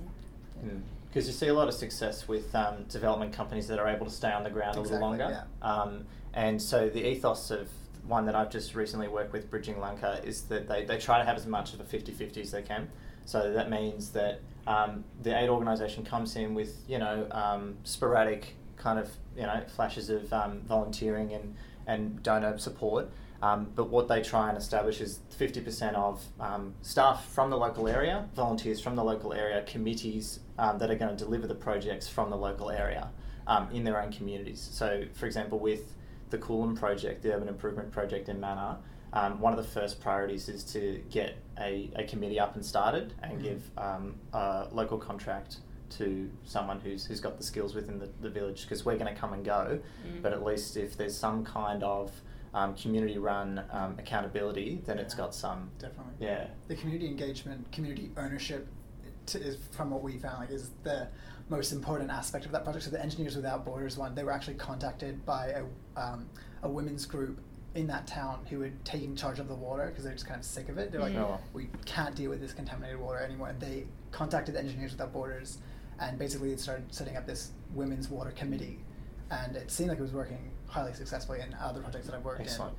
[0.63, 0.83] Mm.
[1.09, 4.13] Because you see a lot of success with um, development companies that are able to
[4.13, 5.47] stay on the ground a little Exactly, longer.
[5.63, 7.69] Um, and so the ethos of
[8.07, 11.25] one that I've just recently worked with, Bridging Lanka, is that they, they try to
[11.25, 12.89] have as much of a 50 50 as they can.
[13.25, 18.55] So that means that um, the aid organisation comes in with, you know, um, sporadic
[18.77, 23.11] kind of, you know, flashes of um, volunteering and, and donor support.
[23.43, 27.89] Um, but what they try and establish is 50% of um, staff from the local
[27.89, 32.09] area, volunteers from the local area, committees um, that are going to deliver the projects
[32.09, 33.09] from the local area
[33.73, 34.69] in their own communities.
[34.73, 35.96] So, for example, with
[36.31, 38.79] the Coolum project, the urban improvement project in Mannar,
[39.13, 43.15] um, one of the first priorities is to get a, a committee up and started
[43.23, 43.43] and Mhm.
[43.43, 45.59] give um, a local contract
[45.89, 49.19] to someone who's, who's got the skills within the, the village because we're going to
[49.19, 49.79] come and go.
[50.07, 50.21] Mm.
[50.21, 52.11] But at least if there's some kind of
[52.53, 55.71] um, community run um, accountability, then it's got some.
[55.79, 56.15] definitely.
[56.19, 56.49] Yeah.
[56.67, 58.67] the community engagement, community ownership,
[59.27, 61.07] to, is from what we found like is the
[61.49, 62.85] most important aspect of that project.
[62.85, 65.65] So the Engineers Without Borders one, they were actually contacted by a,
[66.01, 66.29] um,
[66.63, 67.41] a women's group
[67.75, 70.45] in that town who were taking charge of the water because they're just kind of
[70.47, 70.91] sick of it.
[70.91, 71.21] They're like, Mm.
[71.23, 71.39] Oh.
[71.53, 73.49] we can't deal with this contaminated water anymore.
[73.49, 75.59] And they contacted the Engineers Without Borders,
[76.01, 78.79] and basically they started setting up this women's water committee,
[79.31, 82.41] and it seemed like it was working highly successfully in other projects that I've worked
[82.41, 82.73] Excellent.
[82.73, 82.79] in.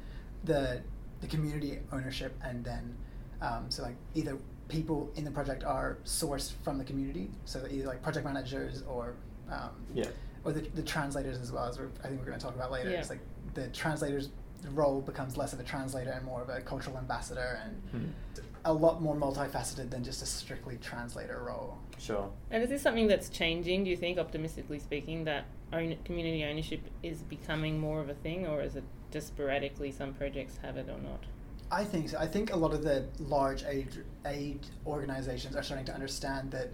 [0.53, 0.81] The
[1.21, 2.95] the community ownership, and then
[3.41, 7.87] um, so like either people in the project are sourced from the community, so either
[7.87, 9.13] like project managers or
[9.51, 10.07] um, Yeah.
[10.43, 12.71] or the, the translators as well as we're, I think we're going to talk about
[12.71, 12.89] later.
[12.89, 12.99] Yeah.
[12.99, 13.21] It's like
[13.53, 14.29] the translators
[14.73, 18.43] role becomes less of a translator and more of a cultural ambassador and Hmm.
[18.65, 21.77] a lot more multifaceted than just a strictly translator role.
[21.97, 22.29] Sure.
[22.51, 23.83] And is this something that's changing?
[23.85, 28.45] Do you think, optimistically speaking, that own, community ownership is becoming more of a thing,
[28.47, 31.23] or is it just sporadically some projects have it or not?
[31.71, 32.17] I think so.
[32.17, 33.89] I think a lot of the large aid
[34.25, 36.69] aid organizations are starting to understand that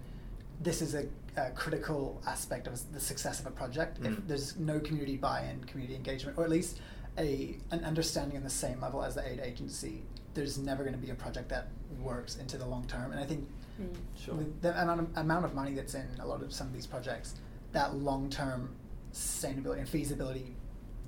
[0.62, 4.02] this is a, a critical aspect of the success of a project.
[4.02, 4.14] Mm.
[4.14, 6.80] If there's no community buy-in, community engagement, or at least
[7.18, 10.04] a an understanding on the same level as the aid agency,
[10.34, 11.68] there's never going to be a project that
[12.00, 13.12] works into the long term.
[13.12, 13.48] And I think
[13.82, 13.96] Mm.
[14.16, 14.36] Sure.
[14.36, 16.86] with the amount of, amount of money that's in a lot of some of these
[16.86, 17.34] projects,
[17.72, 18.70] that long term
[19.14, 20.56] sustainability and feasibility,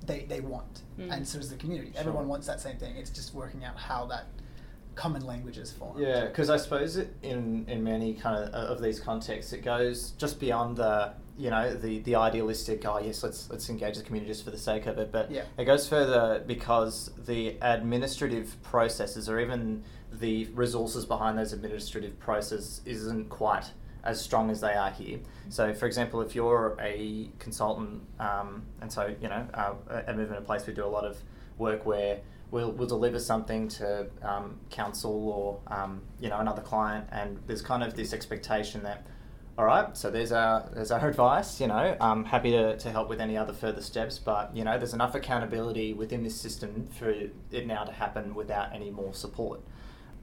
[0.04, 1.12] they, they want, Mm.
[1.12, 1.90] and so does the community.
[1.92, 2.00] Sure.
[2.00, 2.96] Everyone wants that same thing.
[2.96, 4.26] It's just working out how that
[4.94, 6.00] common language is formed.
[6.00, 10.12] Yeah, because I suppose it, in in many kind of of these contexts, it goes
[10.12, 12.86] just beyond the you know the the idealistic.
[12.86, 15.12] Oh yes, let's let's engage the community just for the sake of it.
[15.12, 15.44] But Yeah.
[15.58, 19.82] it goes further because the administrative processes or even
[20.12, 23.66] the resources behind those administrative processes isn't quite
[24.06, 25.18] as strong as they are here.
[25.48, 29.74] So, for example, if you're a consultant, um, and so you know, uh,
[30.06, 31.18] at Movement in Place, we do a lot of
[31.58, 37.06] work where we'll, we'll deliver something to um, council or um, you know another client,
[37.10, 39.04] and there's kind of this expectation that,
[39.58, 41.60] all right, so there's our there's our advice.
[41.60, 44.78] You know, I'm happy to, to help with any other further steps, but you know,
[44.78, 49.60] there's enough accountability within this system for it now to happen without any more support.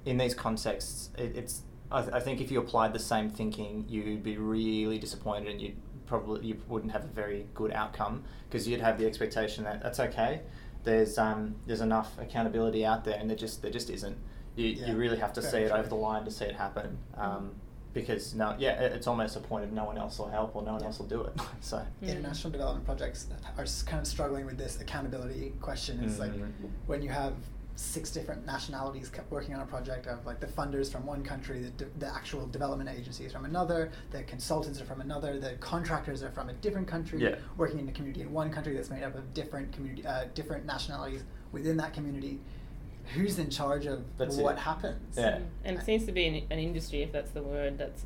[0.06, 1.62] In these contexts, it, it's
[1.94, 5.62] I, th- I think if you applied the same thinking, you'd be really disappointed, and
[5.62, 5.78] you'd
[6.08, 10.00] probably you wouldn't have a very good outcome because you'd have the expectation that that's
[10.00, 10.42] okay.
[10.84, 14.18] There's um, there's enough accountability out there, and there just there just isn't.
[14.56, 15.78] You, Yeah, you really have to see it true.
[15.78, 16.98] over the line to see it happen.
[17.16, 17.52] Um,
[17.94, 20.64] because no, yeah, it- it's almost a point of no one else will help or
[20.64, 20.88] no one Yeah.
[20.88, 21.34] else will do it.
[21.62, 22.10] so Mm.
[22.10, 26.04] International development projects are kind of struggling with this accountability question.
[26.04, 26.52] It's like Mhm.
[26.88, 27.34] when you have
[27.76, 31.60] six different nationalities co- working on a project of like the funders from one country,
[31.62, 36.22] the, de- the actual development agencies from another, the consultants are from another, the contractors
[36.22, 37.36] are from a different country, Yeah.
[37.58, 40.66] working in a community in one country that's made up of different community, uh, different
[40.66, 42.40] nationalities within that community.
[43.16, 44.60] Who's in charge of That's what it.
[44.60, 45.18] happens?
[45.18, 45.40] Yeah.
[45.66, 48.06] And it seems to be an, an industry, if that's the word, that's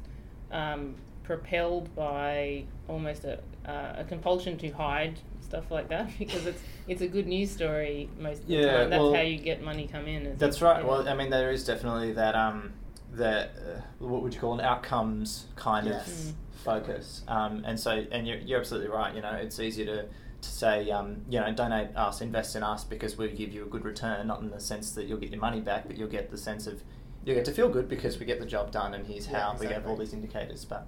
[0.51, 6.61] um, propelled by almost a, uh, a compulsion to hide stuff like that because it's
[6.87, 8.89] it's a good news story most of the Yeah, time.
[8.89, 10.37] That's well, how you get money come in.
[10.37, 10.65] That's it?
[10.65, 10.81] right.
[10.83, 10.87] Yeah.
[10.89, 12.73] Well, I mean, there is definitely that um,
[13.13, 16.07] that uh, what would you call an outcomes kind Yes.
[16.07, 16.33] of Mm.
[16.63, 17.21] focus.
[17.29, 19.15] Um, and so, and you're, you're absolutely right.
[19.15, 20.05] You know, it's easier to
[20.39, 23.67] to say, um, you know, donate us, invest in us because we'll give you a
[23.67, 26.29] good return, not in the sense that you'll get your money back, but you'll get
[26.29, 26.83] the sense of
[27.25, 29.57] you get to feel good because we get the job done, and here's Yeah, how
[29.59, 30.63] we have all these indicators.
[30.65, 30.85] But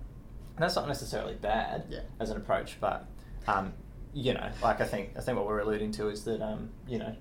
[0.58, 2.02] that's not necessarily bad Yeah.
[2.20, 3.08] as an approach, but
[3.48, 3.74] um,
[4.14, 7.00] you know, like I think I think what we're alluding to is that um, you
[7.00, 7.16] know,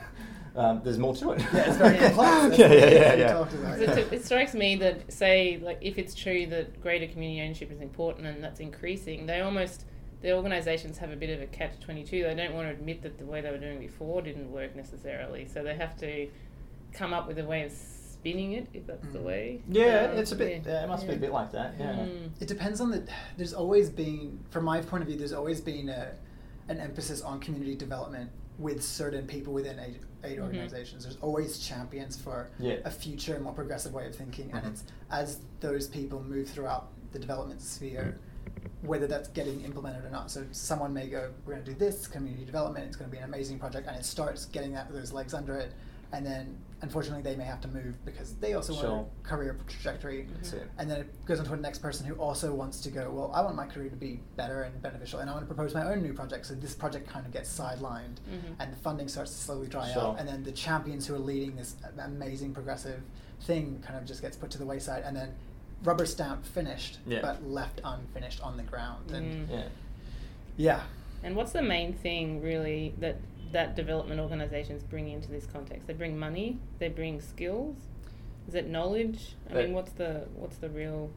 [0.56, 1.40] um, there's more to it.
[1.52, 2.58] Yeah, it's very complex.
[2.58, 3.30] Yeah, yeah, yeah, yeah.
[3.38, 3.50] about.
[3.50, 7.70] So it, it strikes me that, say, like if it's true that greater community ownership
[7.70, 9.84] is important and that's increasing, they almost
[10.22, 12.22] the organisations have a bit of a catch twenty two.
[12.24, 15.46] They don't want to admit that the way they were doing before didn't work necessarily,
[15.46, 16.28] so they have to
[16.92, 19.22] come up with a way of spinning it, if that's the Mm.
[19.24, 19.62] way.
[19.70, 20.62] Yeah, Um, it's a bit.
[20.66, 21.74] yeah, Yeah, it must be a bit like that.
[21.78, 21.92] Yeah.
[21.94, 22.30] Mm.
[22.40, 23.02] It depends on the.
[23.38, 26.12] There's always been, from my point of view, there's always been a,
[26.68, 30.42] an emphasis on community development with certain people within aid, aid Mhm.
[30.42, 31.04] organizations.
[31.04, 32.76] There's always champions for Yeah.
[32.84, 34.70] a future and more progressive way of thinking, and Mhm.
[34.70, 38.18] it's as those people move throughout the development sphere,
[38.82, 40.30] whether that's getting implemented or not.
[40.30, 42.86] So someone may go, "We're going to do this community development.
[42.86, 45.56] It's going to be an amazing project," and it starts getting that those legs under
[45.56, 45.72] it,
[46.12, 48.90] and then unfortunately they may have to move because they also Sure.
[48.90, 50.26] want a career trajectory.
[50.34, 50.68] That's it.
[50.78, 53.30] And then it goes on to a next person who also wants to go, well,
[53.34, 55.84] I want my career to be better and beneficial, and I want to propose my
[55.92, 56.46] own new project.
[56.46, 58.54] So this project kind of gets sidelined, Mhm.
[58.58, 60.02] and the funding starts to slowly dry Sure.
[60.02, 60.18] out.
[60.18, 63.02] And then the champions who are leading this amazing progressive
[63.42, 65.34] thing kind of just gets put to the wayside, and then
[65.84, 67.20] rubber stamp finished, Yeah.
[67.22, 69.10] but left unfinished on the ground.
[69.12, 69.52] And Mm.
[69.52, 69.68] Yeah.
[70.56, 70.82] yeah,
[71.22, 73.16] And what's the main thing really that
[73.52, 75.86] that development organisations bring into this context?
[75.86, 76.58] They bring money.
[76.78, 77.76] They bring skills.
[78.48, 79.34] Is it knowledge?
[79.48, 81.10] I But- mean, what's the what's the real?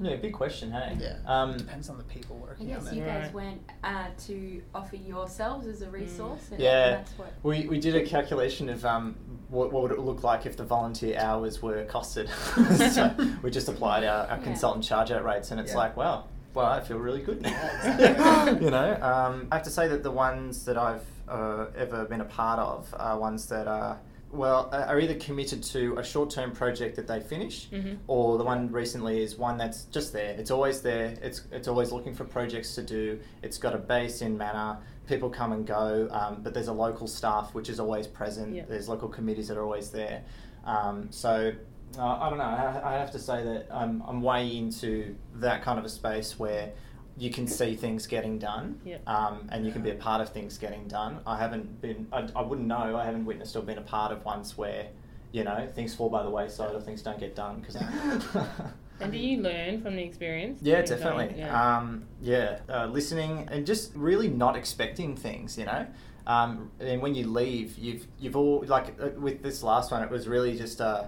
[0.00, 0.16] Yeah.
[0.16, 0.72] Big question.
[0.72, 0.96] Hey.
[0.98, 2.96] yeah, Um, depends on the people working on guess it.
[2.96, 3.34] you guys Right.
[3.34, 6.90] went uh, to offer yourselves as a resource, and Yeah.
[6.96, 7.32] that's what.
[7.44, 9.14] We, we did a calculation of um,
[9.48, 12.28] what, what would it look like if the volunteer hours were costed.
[12.92, 14.42] so we just applied our, our Yeah.
[14.44, 15.78] consultant charge out rates, and it's Yeah.
[15.78, 18.58] like, wow, well, I feel really good now.
[18.60, 22.20] You know, um, I have to say that the ones that I've uh, ever been
[22.20, 23.98] a part of are ones that are
[24.30, 27.98] well are either committed to a short-term project that they finish, Mhm.
[28.06, 30.32] or the one recently is one that's just there.
[30.40, 31.14] It's always there.
[31.22, 33.18] It's it's always looking for projects to do.
[33.42, 34.78] It's got a base in Mannar.
[35.06, 38.54] People come and go, um, but there's a local staff which is always present.
[38.54, 38.64] Yeah.
[38.68, 40.22] There's local committees that are always there.
[40.64, 41.52] Um, so
[41.98, 42.44] uh, I don't know.
[42.44, 45.14] I, I have to say that I'm I'm way into
[45.46, 46.72] that kind of a space where
[47.18, 48.98] you can see things getting done, Yeah.
[49.06, 51.20] um, and you can be a part of things getting done.
[51.26, 52.06] I haven't been.
[52.12, 52.96] I, I wouldn't know.
[52.96, 54.86] I haven't witnessed or been a part of ones where
[55.32, 57.76] you know things fall by the wayside or things don't get done because.
[59.00, 60.60] And do you learn from the experience?
[60.62, 61.38] Yeah, You're going- definitely.
[61.40, 61.76] yeah.
[61.78, 65.58] Um, yeah, uh, listening and just really not expecting things.
[65.58, 65.86] You know,
[66.24, 70.10] Um, and when you leave, you've you've all like uh, with this last one, it
[70.10, 71.04] was really just uh,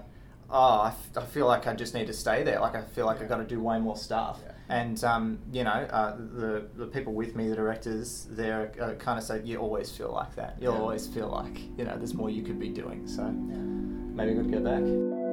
[0.49, 2.59] oh, I, f- I feel like I just need to stay there.
[2.59, 4.41] Like I feel like I've got to do way more stuff.
[4.45, 4.51] Yeah.
[4.69, 9.17] And um, you know, uh, the the people with me, the directors, they're uh, kind
[9.19, 10.57] of say you always feel like that.
[10.59, 10.79] You'll Yeah.
[10.81, 13.07] always feel like you know there's more you could be doing.
[13.07, 15.24] So maybe I got to go back.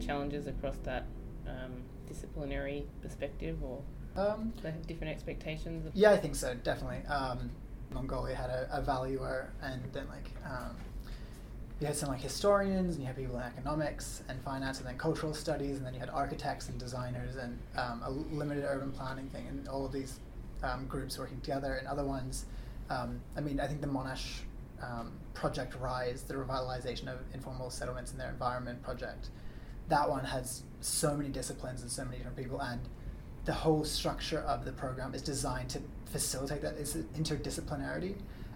[0.00, 1.04] Challenges across that
[1.46, 3.82] um, disciplinary perspective, or
[4.16, 5.86] Um, do they have different expectations?
[5.86, 7.06] Of Yeah, I think so, definitely.
[7.06, 7.50] Um,
[7.90, 10.76] Mongolia had a, a valuer, and then like um,
[11.80, 14.98] you had some like historians, and you had people in economics and finance, and then
[14.98, 19.28] cultural studies, and then you had architects and designers, and um, a limited urban planning
[19.28, 20.18] thing, and all of these
[20.62, 22.46] um, groups working together, and other ones.
[22.90, 24.40] Um, I mean, I think the Monash
[24.82, 29.28] um, project Rise, the revitalization of informal settlements and their environment project,
[29.88, 32.80] that one has so many disciplines and so many different people, and
[33.44, 38.14] the whole structure of the program is designed to facilitate that is interdisciplinarity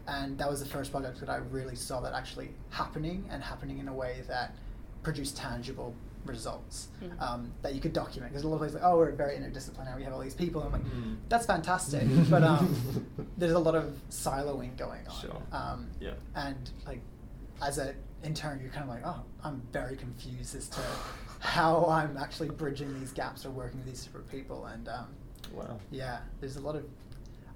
[0.09, 3.79] and that was the first project that i really saw that actually happening and happening
[3.79, 4.55] in a way that
[5.03, 7.21] produced tangible results Mhm.
[7.21, 9.97] um, that you could document because a lot of places like oh we're very interdisciplinary
[9.97, 11.16] we have all these people and i'm like Mm.
[11.29, 12.75] that's fantastic but um,
[13.38, 15.42] there's a lot of siloing going on Sure.
[15.53, 16.14] um, Yeah.
[16.35, 17.01] and like
[17.62, 17.79] as
[18.22, 20.80] an intern you're kind of like oh i'm very confused as to
[21.40, 25.06] how i'm actually bridging these gaps or working with these different people and um,
[25.52, 25.78] Wow.
[25.90, 26.85] yeah there's a lot of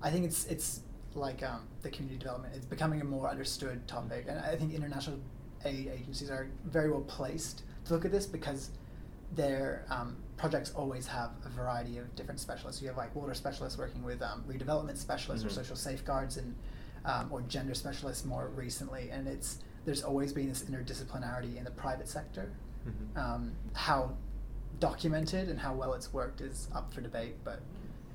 [0.03, 0.81] i think it's it's
[1.15, 5.19] like um, the community development it's becoming a more understood topic and i think international
[5.65, 8.71] aid agencies are very well placed to look at this because
[9.35, 12.81] their um, projects always have a variety of different specialists.
[12.81, 15.49] You have like water specialists working with um, redevelopment specialists Mhm.
[15.49, 16.55] or social safeguards and
[17.05, 19.11] um, or gender specialists more recently.
[19.11, 22.51] And it's there's always been this interdisciplinarity in the private sector.
[22.87, 23.17] Mhm.
[23.17, 24.11] Um, how
[24.81, 27.61] documented and how well it's worked is up for debate, but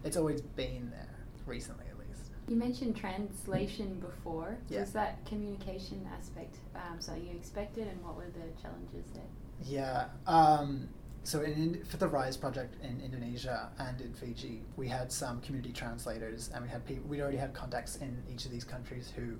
[0.04, 2.30] it's always been there recently at least.
[2.48, 4.58] You mentioned translation before.
[4.70, 4.82] Yeah.
[4.82, 9.24] Was that communication aspect um, something you expected, and what were the challenges there?
[9.64, 10.10] Yeah.
[10.28, 10.90] Um,
[11.24, 15.40] so in, in, for the Rise project in Indonesia and in Fiji, we had some
[15.42, 17.08] community translators, and we had people.
[17.08, 19.38] We already had contacts in each of these countries who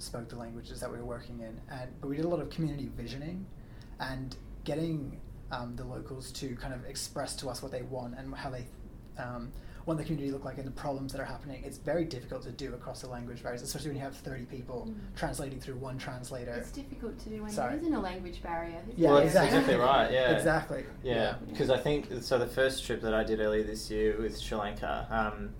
[0.00, 2.50] spoke the languages that we were working in, and but we did a lot of
[2.50, 3.46] community visioning,
[4.00, 5.20] and getting
[5.52, 8.66] um, the locals to kind of express to us what they want and how they
[9.18, 9.52] um,
[9.90, 11.60] want the community look like and the problems that are happening.
[11.64, 14.86] It's very difficult to do across the language barriers, especially when you have thirty people
[14.88, 14.94] Mm.
[15.16, 16.52] translating through one translator.
[16.52, 17.70] It's difficult to do when Sorry.
[17.72, 18.80] there isn't a language barrier.
[18.96, 19.58] Yeah, well, that's exactly.
[19.58, 20.12] exactly right.
[20.12, 20.30] Yeah.
[20.36, 20.84] Exactly.
[21.02, 22.38] Yeah, because I think so.
[22.38, 25.50] The first trip that I did earlier this year with Sri Lanka, um,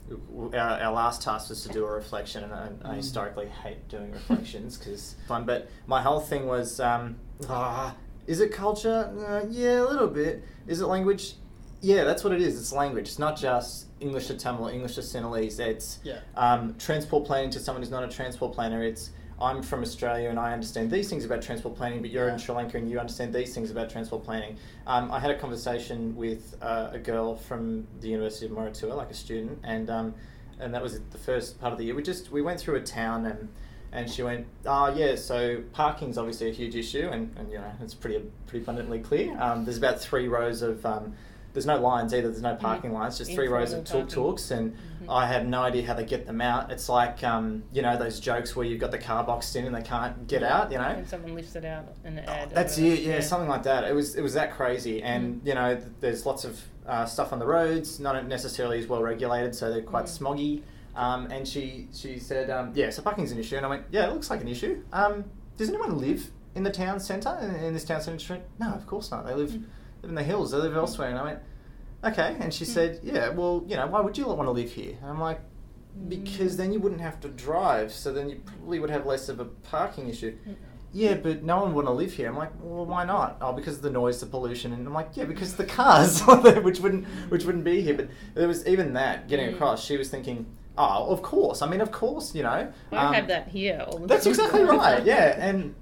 [0.54, 2.96] our, our last task was to do a reflection, and I, I Mm.
[2.96, 5.44] historically hate doing reflections because fun.
[5.44, 7.16] But my whole thing was, um,
[7.48, 7.96] ah,
[8.28, 9.12] is it culture?
[9.28, 10.44] Uh, yeah, a little bit.
[10.68, 11.34] Is it language?
[11.80, 12.58] Yeah, that's what it is.
[12.60, 13.08] It's language.
[13.08, 15.60] It's not just English to Tamil, or English to Sinhalese.
[15.60, 16.18] It's Yeah.
[16.36, 18.82] um, transport planning to someone who's not a transport planner.
[18.82, 19.10] It's
[19.42, 22.54] I'm from Australia and I understand these things about transport planning, but you're in Sri
[22.54, 24.58] Lanka and you understand these things about transport planning.
[24.86, 29.10] Um, I had a conversation with uh, a girl from the University of Moratuwa, like
[29.10, 30.14] a student, and um,
[30.58, 31.94] and that was the first part of the year.
[31.94, 33.48] We just we went through a town and.
[33.92, 37.72] And she went, oh yeah, so parking's obviously a huge issue, and, and you know
[37.82, 39.36] it's pretty pretty abundantly clear.
[39.40, 41.14] Um, there's about three rows of, um,
[41.52, 42.28] there's no lines either.
[42.28, 44.08] There's no parking lines, just three rows of tuk parking.
[44.14, 45.06] tuks, and Mhm.
[45.08, 46.70] I have no idea how they get them out.
[46.70, 49.74] It's like um, you know those jokes where you've got the car boxed in and
[49.74, 50.70] they can't get out.
[50.70, 52.50] You know, And someone lifts it out in an ad.
[52.50, 53.00] that's it.
[53.00, 53.84] Yeah, something like that.
[53.84, 55.46] It was it was that crazy, and Mm.
[55.46, 59.02] you know th- there's lots of uh, stuff on the roads, not necessarily as well
[59.02, 60.18] regulated, so they're quite Mm.
[60.18, 60.62] smoggy.
[60.96, 64.06] Um, and she she said, um, yeah, so parking's an issue, and I went, yeah,
[64.08, 64.82] it looks like an issue.
[64.92, 65.24] Um,
[65.56, 68.40] does anyone live in the town centre in, in this town centre street?
[68.58, 69.24] No, of course not.
[69.24, 69.64] They live Mm.
[70.02, 70.50] Live in the hills.
[70.52, 71.08] They live elsewhere.
[71.10, 71.38] And I went,
[72.04, 72.36] okay.
[72.40, 72.68] And she Mm.
[72.68, 74.96] said, yeah, well, you know, why would you want to live here?
[75.00, 75.40] And I'm like,
[76.08, 79.40] because then you wouldn't have to drive, so then you probably would have less of
[79.40, 80.36] a parking issue.
[80.48, 80.54] Mm.
[80.92, 82.28] Yeah, but no one would want to live here.
[82.28, 83.36] I'm like, well, why not?
[83.40, 86.20] Oh, because of the noise, the pollution, and I'm like, yeah, because the cars,
[86.62, 87.94] which wouldn't, which wouldn't be here.
[87.94, 89.84] But there was even that getting across.
[89.84, 91.62] She was thinking, oh, of course.
[91.62, 92.72] I mean, of course, you know.
[92.90, 95.04] I um, have that here all the That's exactly right.
[95.04, 95.74] Yeah, and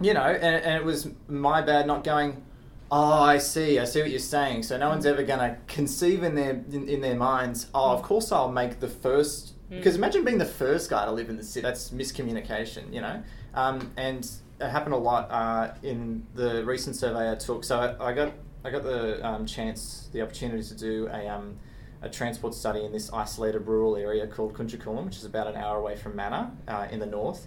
[0.00, 2.42] you know, and, and it was my bad not going.
[2.90, 3.78] Oh, I see.
[3.78, 4.62] I see what you're saying.
[4.62, 7.66] So no one's ever going to conceive in their in, in their minds.
[7.74, 9.54] Oh, of course I'll make the first.
[9.70, 9.78] Mm.
[9.78, 11.62] Because imagine being the first guy to live in the city.
[11.62, 13.22] That's miscommunication, you know.
[13.54, 14.28] Um, and
[14.60, 17.64] it happened a lot uh, in the recent survey I took.
[17.64, 18.32] So I, I got
[18.64, 21.58] I got the um, chance, the opportunity to do a um,
[22.02, 25.78] a transport study in this isolated rural area called Kunchakulam, which is about an hour
[25.78, 27.46] away from Mannar uh, in the north.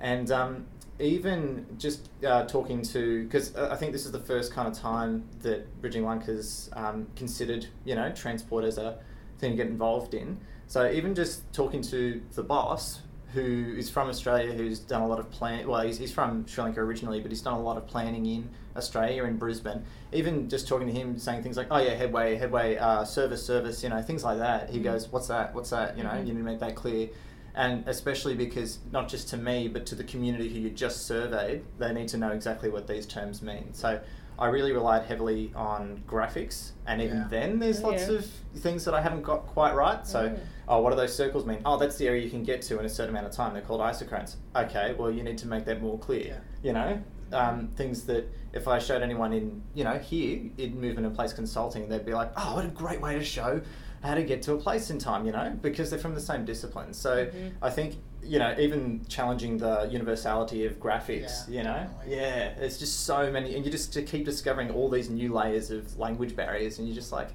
[0.00, 0.66] And um,
[1.00, 5.24] even just uh, talking to, because I think this is the first kind of time
[5.42, 8.98] that Bridging Lanka has um, considered, you know, transport as a
[9.38, 10.38] thing to get involved in.
[10.66, 13.00] So even just talking to the boss,
[13.32, 15.66] who is from Australia, who's done a lot of plan.
[15.68, 18.48] Well, he's, he's from Sri Lanka originally, but he's done a lot of planning in
[18.76, 19.84] Australia in Brisbane.
[20.12, 23.84] Even just talking to him, saying things like, "Oh yeah, headway, headway, uh, service, service,"
[23.84, 24.70] you know, things like that.
[24.70, 25.54] He goes, "What's that?
[25.54, 26.26] What's that?" You know, Mhm.
[26.26, 27.08] you need to make that clear.
[27.54, 31.64] And especially because not just to me, but to the community who you just surveyed,
[31.78, 33.72] they need to know exactly what these terms mean.
[33.74, 34.00] So
[34.38, 37.26] I really relied heavily on graphics, and even Yeah.
[37.28, 38.14] then, there's Oh, lots yeah.
[38.18, 38.24] of
[38.56, 40.06] things that I haven't got quite right.
[40.06, 40.76] So Oh.
[40.76, 41.58] oh, what do those circles mean?
[41.66, 43.52] Oh, that's the area you can get to in a certain amount of time.
[43.52, 44.36] They're called isochrones.
[44.56, 46.40] Okay, well, you need to make that more clear.
[46.62, 46.68] Yeah.
[46.68, 51.06] You know, um, things that if I showed anyone in, you know, here in movement
[51.06, 53.60] and place consulting, they'd be like, oh, what a great way to show
[54.02, 56.44] how to get to a place in time, you know, because they're from the same
[56.44, 56.94] discipline.
[56.94, 57.52] So Mhm.
[57.60, 62.16] I think, you know, even challenging the universality of graphics, Yeah, you know, definitely.
[62.16, 65.70] yeah, there's just so many, and you just to keep discovering all these new layers
[65.70, 67.28] of language barriers, and you're just like,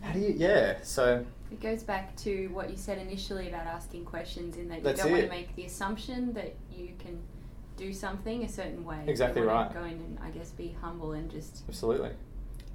[0.00, 1.24] how do you, yeah, so.
[1.52, 5.02] It goes back to what you said initially about asking questions, in that you That's
[5.02, 7.18] don't want to make the assumption that you can
[7.76, 9.04] do something a certain way.
[9.06, 9.74] Exactly you wanna right.
[9.74, 12.10] Go in and I guess be humble and just Absolutely.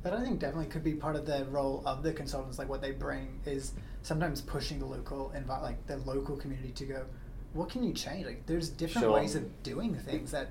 [0.09, 2.57] That I think definitely could be part of the role of the consultants.
[2.57, 6.85] Like what they bring is sometimes pushing the local envi- like the local community to
[6.85, 7.05] go,
[7.51, 8.25] what can you change?
[8.25, 9.11] Like there's different Sure.
[9.13, 10.47] ways of doing things that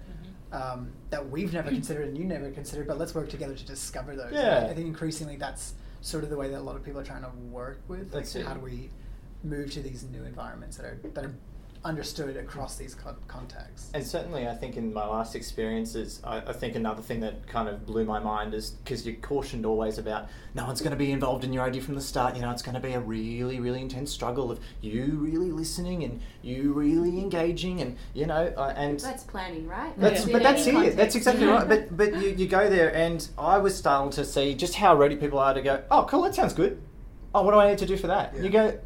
[0.52, 4.14] um, that we've never considered and you never considered, but let's work together to discover
[4.14, 4.32] those.
[4.34, 4.66] Yeah.
[4.66, 7.04] I, I think increasingly that's sort of the way that a lot of people are
[7.04, 8.12] trying to work with.
[8.12, 8.44] Like That's it.
[8.46, 8.90] how do we
[9.42, 11.34] move to these new environments that are that are
[11.86, 13.90] understood across these con- contexts.
[13.94, 17.68] And certainly, I think in my last experiences, I, I think another thing that kind
[17.68, 21.12] of blew my mind is because you're cautioned always about no one's going to be
[21.12, 22.34] involved in your idea from the start.
[22.34, 26.02] You know, it's going to be a really, really intense struggle of you really listening
[26.02, 29.98] and you really engaging, and you know, uh, and that's planning, right?
[29.98, 30.96] that's, in but that's any it.
[30.96, 31.16] That's context.
[31.16, 31.68] exactly right.
[31.68, 35.16] But but you, you go there, and I was startled to see just how ready
[35.16, 35.82] people are to go.
[35.90, 36.22] Oh, cool.
[36.22, 36.82] That sounds good.
[37.34, 38.32] Oh, what do I need to do for that?
[38.34, 38.78] And You go.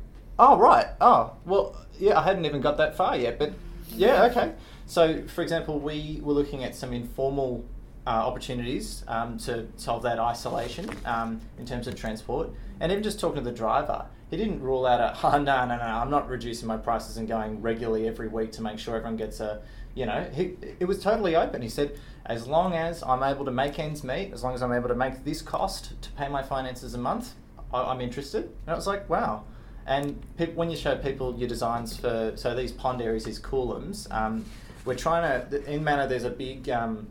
[0.43, 0.87] Oh, right.
[1.03, 2.19] Oh, well, yeah.
[2.19, 3.53] I hadn't even got that far yet, but
[3.91, 4.55] yeah, okay.
[4.87, 7.63] So, for example, we were looking at some informal
[8.07, 12.49] uh, opportunities um, to solve that isolation um, in terms of transport,
[12.81, 14.07] and even just talking to the driver.
[14.31, 17.29] He didn't rule out a, oh, no, no, no, I'm not reducing my prices and
[17.29, 19.61] going regularly every week to make sure everyone gets a,
[19.95, 21.61] you know, he, it was totally open.
[21.61, 24.73] He said, as long as I'm able to make ends meet, as long as I'm
[24.73, 27.35] able to make this cost to pay my finances a month,
[27.75, 28.45] I, I'm interested.
[28.45, 29.45] And I was like, wow.
[29.91, 34.07] And peop when you show people your designs for, so these pond areas, these coolums,
[34.13, 34.45] um,
[34.85, 37.09] we're trying to, in Mannar, there's a big um,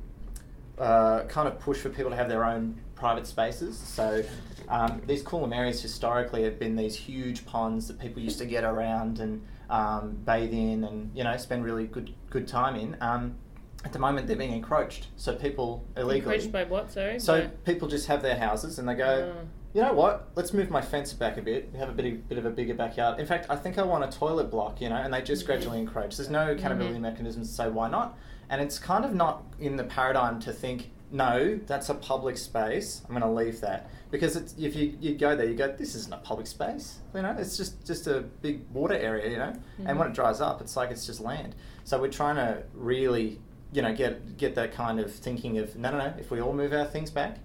[0.78, 3.78] uh, kind of push for people to have their own private spaces.
[3.78, 4.24] So
[4.70, 8.64] um, these coolum areas historically have been these huge ponds that people used to get
[8.64, 12.96] around and um, bathe in and, you know, spend really good, good time in.
[13.02, 13.36] Um,
[13.84, 15.08] at the moment, they're being encroached.
[15.18, 16.36] So people illegally.
[16.36, 16.92] Encroached by what?
[16.92, 17.20] Sorry.
[17.20, 19.48] So By- people just have their houses and they go, Oh.
[19.74, 20.30] You know what?
[20.36, 21.70] Let's move my fence back a bit.
[21.72, 23.20] We have a bit of, bit of a bigger backyard.
[23.20, 24.82] In fact, I think I want a toilet block.
[24.82, 26.18] You know, and they just gradually encroach.
[26.18, 27.02] There's no accountability Mhm.
[27.02, 28.18] mechanisms to say why not.
[28.50, 33.02] And it's kind of not in the paradigm to think, no, that's a public space.
[33.06, 35.94] I'm going to leave that because it's, if you, you go there, you go, this
[35.96, 37.00] isn't a public space.
[37.16, 39.30] You know, it's just just a big water area.
[39.32, 39.54] You know,
[39.86, 41.56] and when it dries up, it's like it's just land.
[41.84, 43.40] So we're trying to really,
[43.74, 46.14] you know, get get that kind of thinking of no, no, no.
[46.20, 47.38] If we all move our things back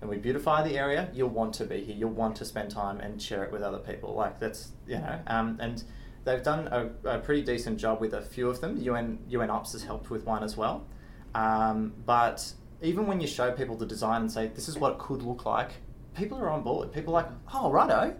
[0.00, 1.94] and we beautify the area, you'll want to be here.
[1.94, 4.14] You'll want to spend time and share it with other people.
[4.14, 5.82] Like that's you know, um, and
[6.24, 8.78] they've done a, a pretty decent job with a few of them.
[8.78, 10.86] UN UNOPS has helped with one as well.
[11.34, 14.98] Um, but even when you show people the design and say this is what it
[14.98, 15.70] could look like,
[16.16, 16.92] people are on board.
[16.92, 18.16] People are like, oh righto,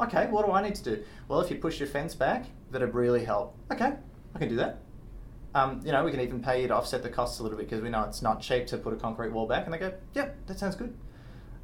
[0.00, 1.04] okay, what do I need to do?
[1.28, 3.56] Well, if you push your fence back, that'd really help.
[3.70, 3.92] Okay,
[4.34, 4.80] I can do that.
[5.54, 7.68] Um, you know, we can even pay you to offset the costs a little bit
[7.68, 9.64] because we know it's not cheap to put a concrete wall back.
[9.64, 10.94] And they go, yeah, that sounds good.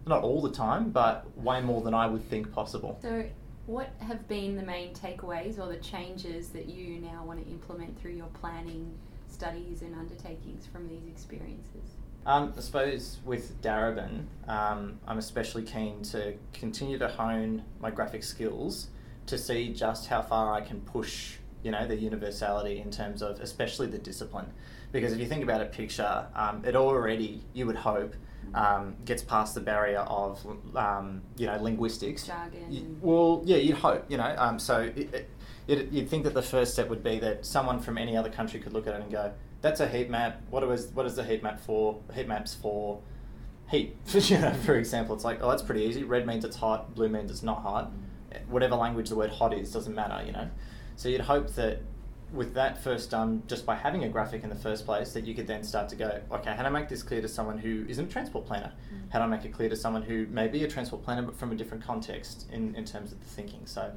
[0.06, 2.98] Not all the time, but way more than I would think possible.
[3.00, 3.24] So,
[3.66, 7.98] what have been the main takeaways or the changes that you now want to implement
[7.98, 8.92] through your planning,
[9.28, 11.96] studies, and undertakings from these experiences?
[12.26, 18.22] Um, I suppose with Darebin, um, I'm especially keen to continue to hone my graphic
[18.22, 18.88] skills
[19.26, 23.40] to see just how far I can push, you know, the universality in terms of
[23.40, 24.52] especially the discipline.
[24.94, 28.14] Because if you think about a picture, um, it already, you would hope,
[28.54, 30.38] um, gets past the barrier of,
[30.76, 32.28] um, you know, linguistics.
[32.28, 34.32] Jargon Y- and- well, yeah, you'd hope, you know.
[34.38, 35.30] Um, so it, it,
[35.66, 38.60] it, you'd think that the first step would be that someone from any other country
[38.60, 39.32] could look at it and go,
[39.62, 40.40] "That's a heat map.
[40.50, 41.98] What is what is the heat map for?
[42.14, 43.00] Heat maps for
[43.68, 43.96] heat."
[44.30, 46.04] you know, for example, it's like, "Oh, that's pretty easy.
[46.04, 46.94] Red means it's hot.
[46.94, 47.90] Blue means it's not hot."
[48.48, 50.48] whatever language the word hot is doesn't matter, you know.
[50.96, 51.80] So you'd hope that
[52.34, 55.34] with that first done, just by having a graphic in the first place, that you
[55.34, 57.84] could then start to go, okay, how do I make this clear to someone who
[57.88, 58.72] isn't a transport planner?
[58.92, 59.12] Mm.
[59.12, 61.36] How do I make it clear to someone who may be a transport planner but
[61.36, 63.60] from a different context in, in terms of the thinking?
[63.66, 63.92] So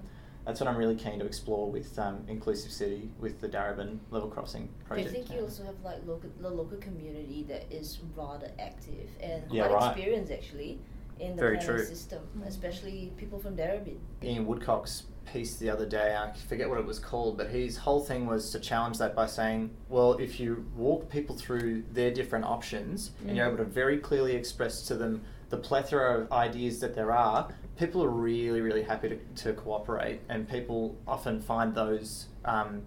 [0.45, 4.29] that's what I'm really keen to explore with um, Inclusive City, with the Darebin level
[4.29, 5.09] crossing project.
[5.09, 9.43] I think you also have like local the local community that is rather active and
[9.51, 9.91] Yeah, quite right.
[9.97, 10.79] experienced actually
[11.19, 11.85] in the Very planning true.
[11.85, 12.45] system, Mm.
[12.45, 13.97] especially people from Darebin.
[14.23, 17.99] Ian Woodcock's piece the other day, I forget what it was called, but his whole
[17.99, 22.45] thing was to challenge that by saying, well, if you walk people through their different
[22.45, 23.53] options and you're Mm.
[23.55, 28.03] able to very clearly express to them the plethora of ideas that there are, people
[28.03, 32.27] are really, really happy to, to cooperate, and people often find those.
[32.45, 32.83] Um,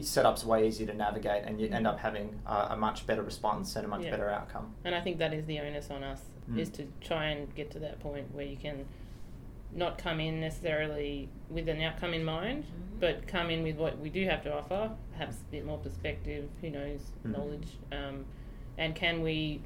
[0.00, 3.74] setups way easier to navigate and you end up having a, a much better response
[3.76, 4.10] and a much Yeah.
[4.12, 6.58] better outcome And I think that is the onus on us Mm.
[6.60, 8.86] is to try and get to that point where you can
[9.72, 13.00] not come in necessarily with an outcome in mind, Mhm.
[13.00, 16.48] but come in with what we do have to offer, perhaps a bit more perspective,
[16.60, 17.32] who knows, Mhm.
[17.32, 18.24] knowledge, um,
[18.78, 19.60] and can we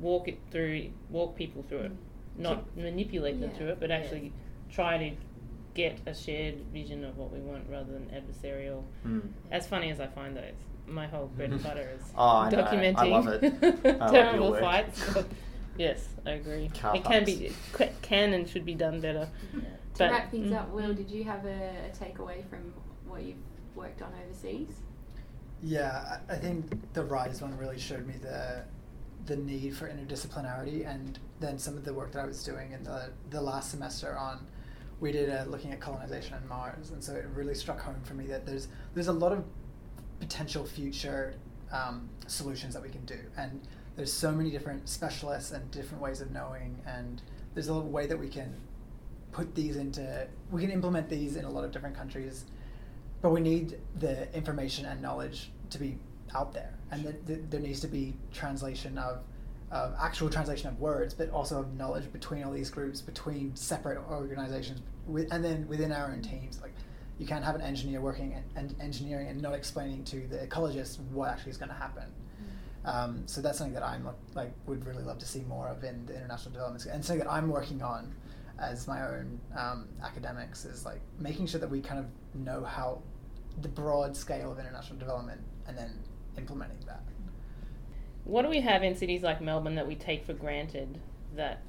[0.00, 1.92] walk it through, walk people through it,
[2.38, 3.56] not manipulate them Yeah.
[3.56, 3.96] through it, but Yeah.
[3.96, 4.32] actually
[4.70, 5.16] try to
[5.74, 8.82] get a shared vision of what we want rather than adversarial.
[9.06, 9.28] Mm.
[9.50, 10.54] As funny as I find those,
[10.86, 12.58] my whole bread and butter is Oh, I know.
[12.60, 14.00] I documenting love it.
[14.00, 14.60] I terrible work.
[14.60, 15.14] fights.
[15.76, 16.70] but yes, I agree.
[16.80, 19.28] Car it can be, ca- can and should be done better.
[19.54, 19.60] Yeah.
[19.94, 22.72] To wrap things mm, up, Will, did you have a, a takeaway from
[23.06, 23.36] what you've
[23.74, 24.68] worked on overseas?
[25.62, 28.64] Yeah, I I think the Rise one really showed me the
[29.26, 32.84] the need for interdisciplinarity, and then some of the work that I was doing in
[32.84, 34.46] the the last semester on,
[35.00, 38.14] we did a looking at colonization on Mars, and so it really struck home for
[38.14, 39.44] me that there's there's a lot of
[40.20, 41.34] potential future
[41.72, 43.60] um, solutions that we can do, and
[43.96, 47.22] there's so many different specialists and different ways of knowing, and
[47.54, 48.54] there's a way that we can
[49.32, 52.46] put these into we can implement these in a lot of different countries
[53.20, 55.98] but we need the information and knowledge to be
[56.34, 56.72] out there.
[56.90, 59.18] And th- th- there needs to be translation of,
[59.70, 63.98] of actual translation of words but also of knowledge between all these groups between separate
[64.08, 66.60] organizations with, and then within our own teams.
[66.60, 66.74] Like
[67.18, 71.00] you can't have an engineer working in, and engineering and not explaining to the ecologist
[71.10, 72.04] what actually is going to happen
[72.86, 76.06] um, so that's something that I'm like would really love to see more of in
[76.06, 78.14] the international development and something that I'm working on
[78.58, 82.06] as my own um, academics is like making sure that we kind of
[82.40, 83.02] know how
[83.60, 85.90] the broad scale of international development and then
[86.38, 87.02] implementing that.
[88.24, 90.98] What do we have in cities like Melbourne that we take for granted
[91.36, 91.62] that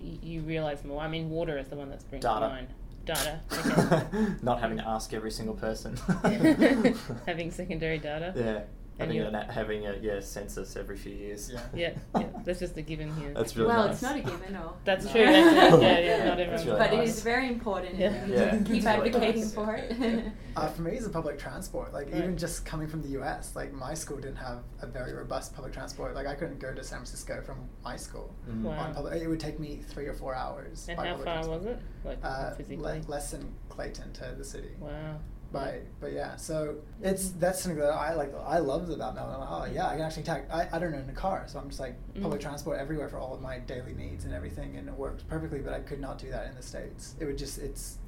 [0.00, 1.00] y- you realise more?
[1.02, 2.40] I mean, water is the one that's springs Data.
[2.40, 2.68] to mind.
[3.04, 3.40] Data.
[3.52, 4.26] Okay.
[4.42, 5.96] Not having to ask every single person.
[7.26, 8.32] Having secondary data.
[8.36, 8.60] Yeah.
[9.00, 11.50] And Having you- a, having a yeah census every few years.
[11.50, 11.60] Yeah.
[11.74, 13.32] Yeah, yeah, that's just a given here.
[13.34, 13.94] That's really well, nice.
[13.94, 15.12] it's not a given, or That's No.
[15.12, 15.24] true.
[15.24, 15.82] That's it.
[15.82, 16.66] Yeah, yeah, not everyone.
[16.66, 17.08] really but it nice.
[17.16, 17.94] is very important.
[17.96, 18.08] Yeah.
[18.12, 18.50] and we Yeah.
[18.50, 19.54] keep It's really advocating nice.
[19.54, 20.24] for it.
[20.56, 21.92] Uh, for me, it's a public transport.
[21.94, 22.16] Like Right.
[22.18, 25.72] even just coming from the US, like my school didn't have a very robust public
[25.72, 26.14] transport.
[26.14, 28.62] Like I couldn't go to San Francisco from my school Mm.
[28.64, 28.72] Wow.
[28.78, 29.22] on public.
[29.22, 30.86] It would take me three or four hours.
[30.88, 31.58] And by how far transport.
[31.58, 31.78] was it?
[32.04, 33.00] Like Uh, physically?
[33.00, 34.72] le- less than Clayton to the city.
[34.80, 35.16] wow.
[35.52, 38.32] But but yeah, so it's that's something that I like.
[38.46, 39.34] I love about Melbourne.
[39.34, 40.42] I'm like, oh yeah, I can actually take.
[40.52, 42.44] I, I don't own a car, so I'm just like public Mm.
[42.44, 45.58] transport everywhere for all of my daily needs and everything, and it works perfectly.
[45.58, 47.16] But I could not do that in the states.
[47.18, 47.98] It would just it's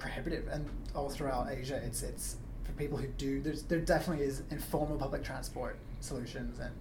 [0.00, 3.40] prohibitive, and all throughout Asia, it's it's for people who do.
[3.40, 6.74] There's there definitely is informal public transport solutions, and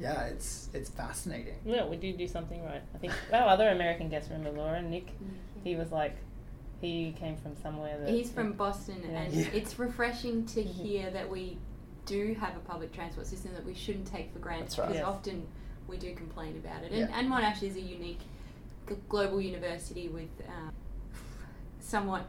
[0.00, 1.56] yeah, it's it's fascinating.
[1.66, 2.82] Yeah, we do do something right.
[2.94, 5.08] I think our other American guest, remember Laura, Nick,
[5.64, 6.16] he was like,
[6.80, 8.08] he came from somewhere that.
[8.10, 9.08] He's from Boston, Yeah.
[9.20, 9.46] and Yeah.
[9.52, 10.66] it's refreshing to Mhm.
[10.66, 11.58] hear that we
[12.06, 14.86] do have a public transport system that we shouldn't take for granted right.
[14.88, 15.04] because Yes.
[15.06, 15.46] often
[15.88, 16.92] we do complain about it.
[16.92, 17.18] And, Yeah.
[17.18, 18.20] and Monash is a unique
[18.88, 20.72] g- global university with um,
[21.80, 22.24] somewhat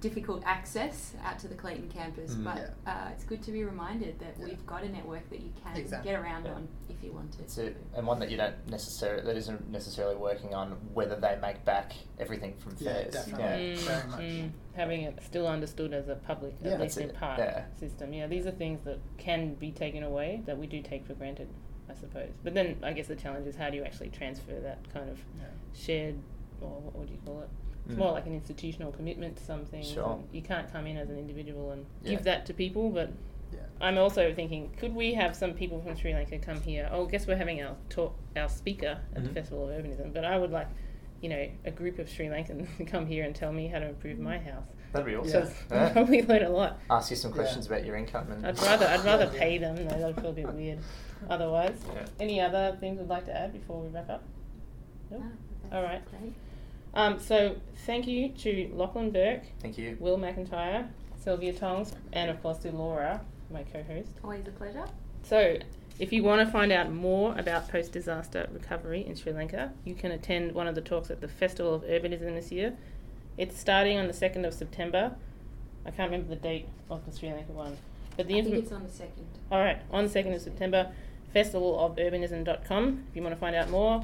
[0.00, 2.44] difficult access out to the Clayton campus, Mm.
[2.44, 4.44] but uh, it's good to be reminded that Yeah.
[4.46, 6.10] we've got a network that you can Exactly.
[6.12, 6.52] get around Yeah.
[6.54, 7.42] on if you want to.
[7.42, 11.36] It's it, and one that you don't necessarily that isn't necessarily working on whether they
[11.40, 13.14] make back everything from Yeah, fares.
[13.14, 13.70] definitely.
[13.72, 13.76] Yeah.
[13.76, 14.20] Mm, Very much.
[14.20, 17.64] mm, having it still understood as a public, Yeah, at least that's in part, Yeah.
[17.74, 18.12] system.
[18.12, 21.48] Yeah, these are things that can be taken away that we do take for granted,
[21.88, 22.32] I suppose.
[22.44, 25.18] But then I guess the challenge is how do you actually transfer that kind of
[25.38, 25.46] Yeah.
[25.72, 26.16] shared,
[26.60, 27.48] or what would you call it?
[27.86, 27.98] It's Mm.
[27.98, 29.82] more like an institutional commitment to something.
[29.82, 30.18] Sure.
[30.32, 32.10] You can't come in as an individual and Yeah.
[32.10, 33.10] give that to people, but
[33.52, 33.60] Yeah.
[33.80, 36.88] I'm also thinking, could we have some people from Sri Lanka come here?
[36.90, 39.34] Oh, guess we're having our talk, our speaker at the Mhm.
[39.34, 40.66] Festival of Urbanism, but I would like,
[41.20, 43.88] you know, a group of Sri Lankans to come here and tell me how to
[43.88, 44.66] improve my house.
[44.92, 45.42] That'd be awesome.
[45.42, 45.84] Because Yeah.
[45.86, 46.80] I'd probably learn a lot.
[46.90, 47.36] Ask you some Yeah.
[47.36, 49.38] questions about your income and I'd rather, I'd rather Yeah.
[49.38, 49.76] pay them.
[49.76, 50.78] though, That'd feel a bit weird.
[51.30, 52.04] Otherwise, Yeah.
[52.18, 54.24] any other things we'd like to add before we wrap up?
[55.08, 55.22] Nope.
[55.70, 56.02] All right.
[56.10, 56.32] great.
[56.96, 59.98] Um, so thank you to Lachlan Burke, Thank you.
[60.00, 60.88] Will McIntyre,
[61.22, 63.20] Sylvia Tongs, and of course to Laura,
[63.50, 64.08] my co-host.
[64.24, 64.86] Always a pleasure.
[65.22, 65.58] So,
[65.98, 69.94] if you want to find out more about post disaster recovery in Sri Lanka, you
[69.94, 72.74] can attend one of the talks at the Festival of Urbanism this year.
[73.36, 75.16] It's starting on the 2nd of September.
[75.84, 77.76] I can't remember the date of the Sri Lanka one.
[78.16, 79.26] But the I think it's on the second.
[79.52, 80.90] all right, on the 2nd of September,
[81.34, 84.02] festivalofurbanism.com if you want to find out more.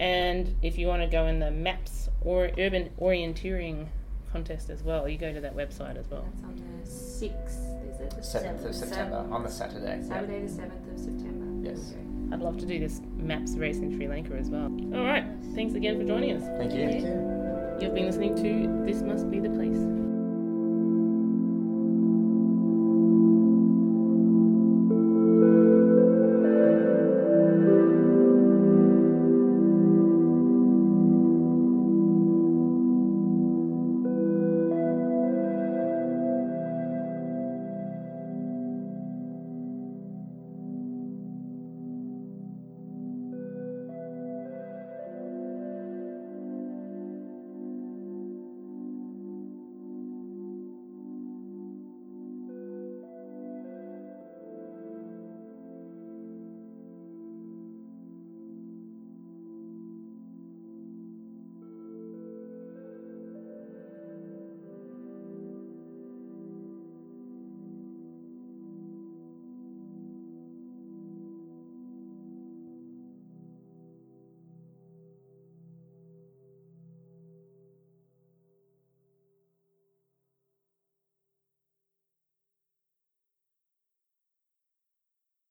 [0.00, 3.86] And if you want to go in the MAPS or Urban Orienteering
[4.32, 6.26] contest as well, you go to that website as well.
[6.32, 7.60] That's on the sixth.
[7.88, 9.98] Is it the Seventh of September on the Saturday.
[9.98, 10.08] Yep.
[10.08, 11.68] Saturday the seventh of September.
[11.68, 11.92] Yes.
[11.92, 12.34] Okay.
[12.34, 14.64] I'd love to do this MAPS race in Sri Lanka as well.
[14.64, 15.24] All right,
[15.54, 16.42] thanks again for joining us.
[16.58, 16.88] Thank you.
[16.88, 17.78] Thank you.
[17.80, 20.03] You've been listening to This Must Be the Place.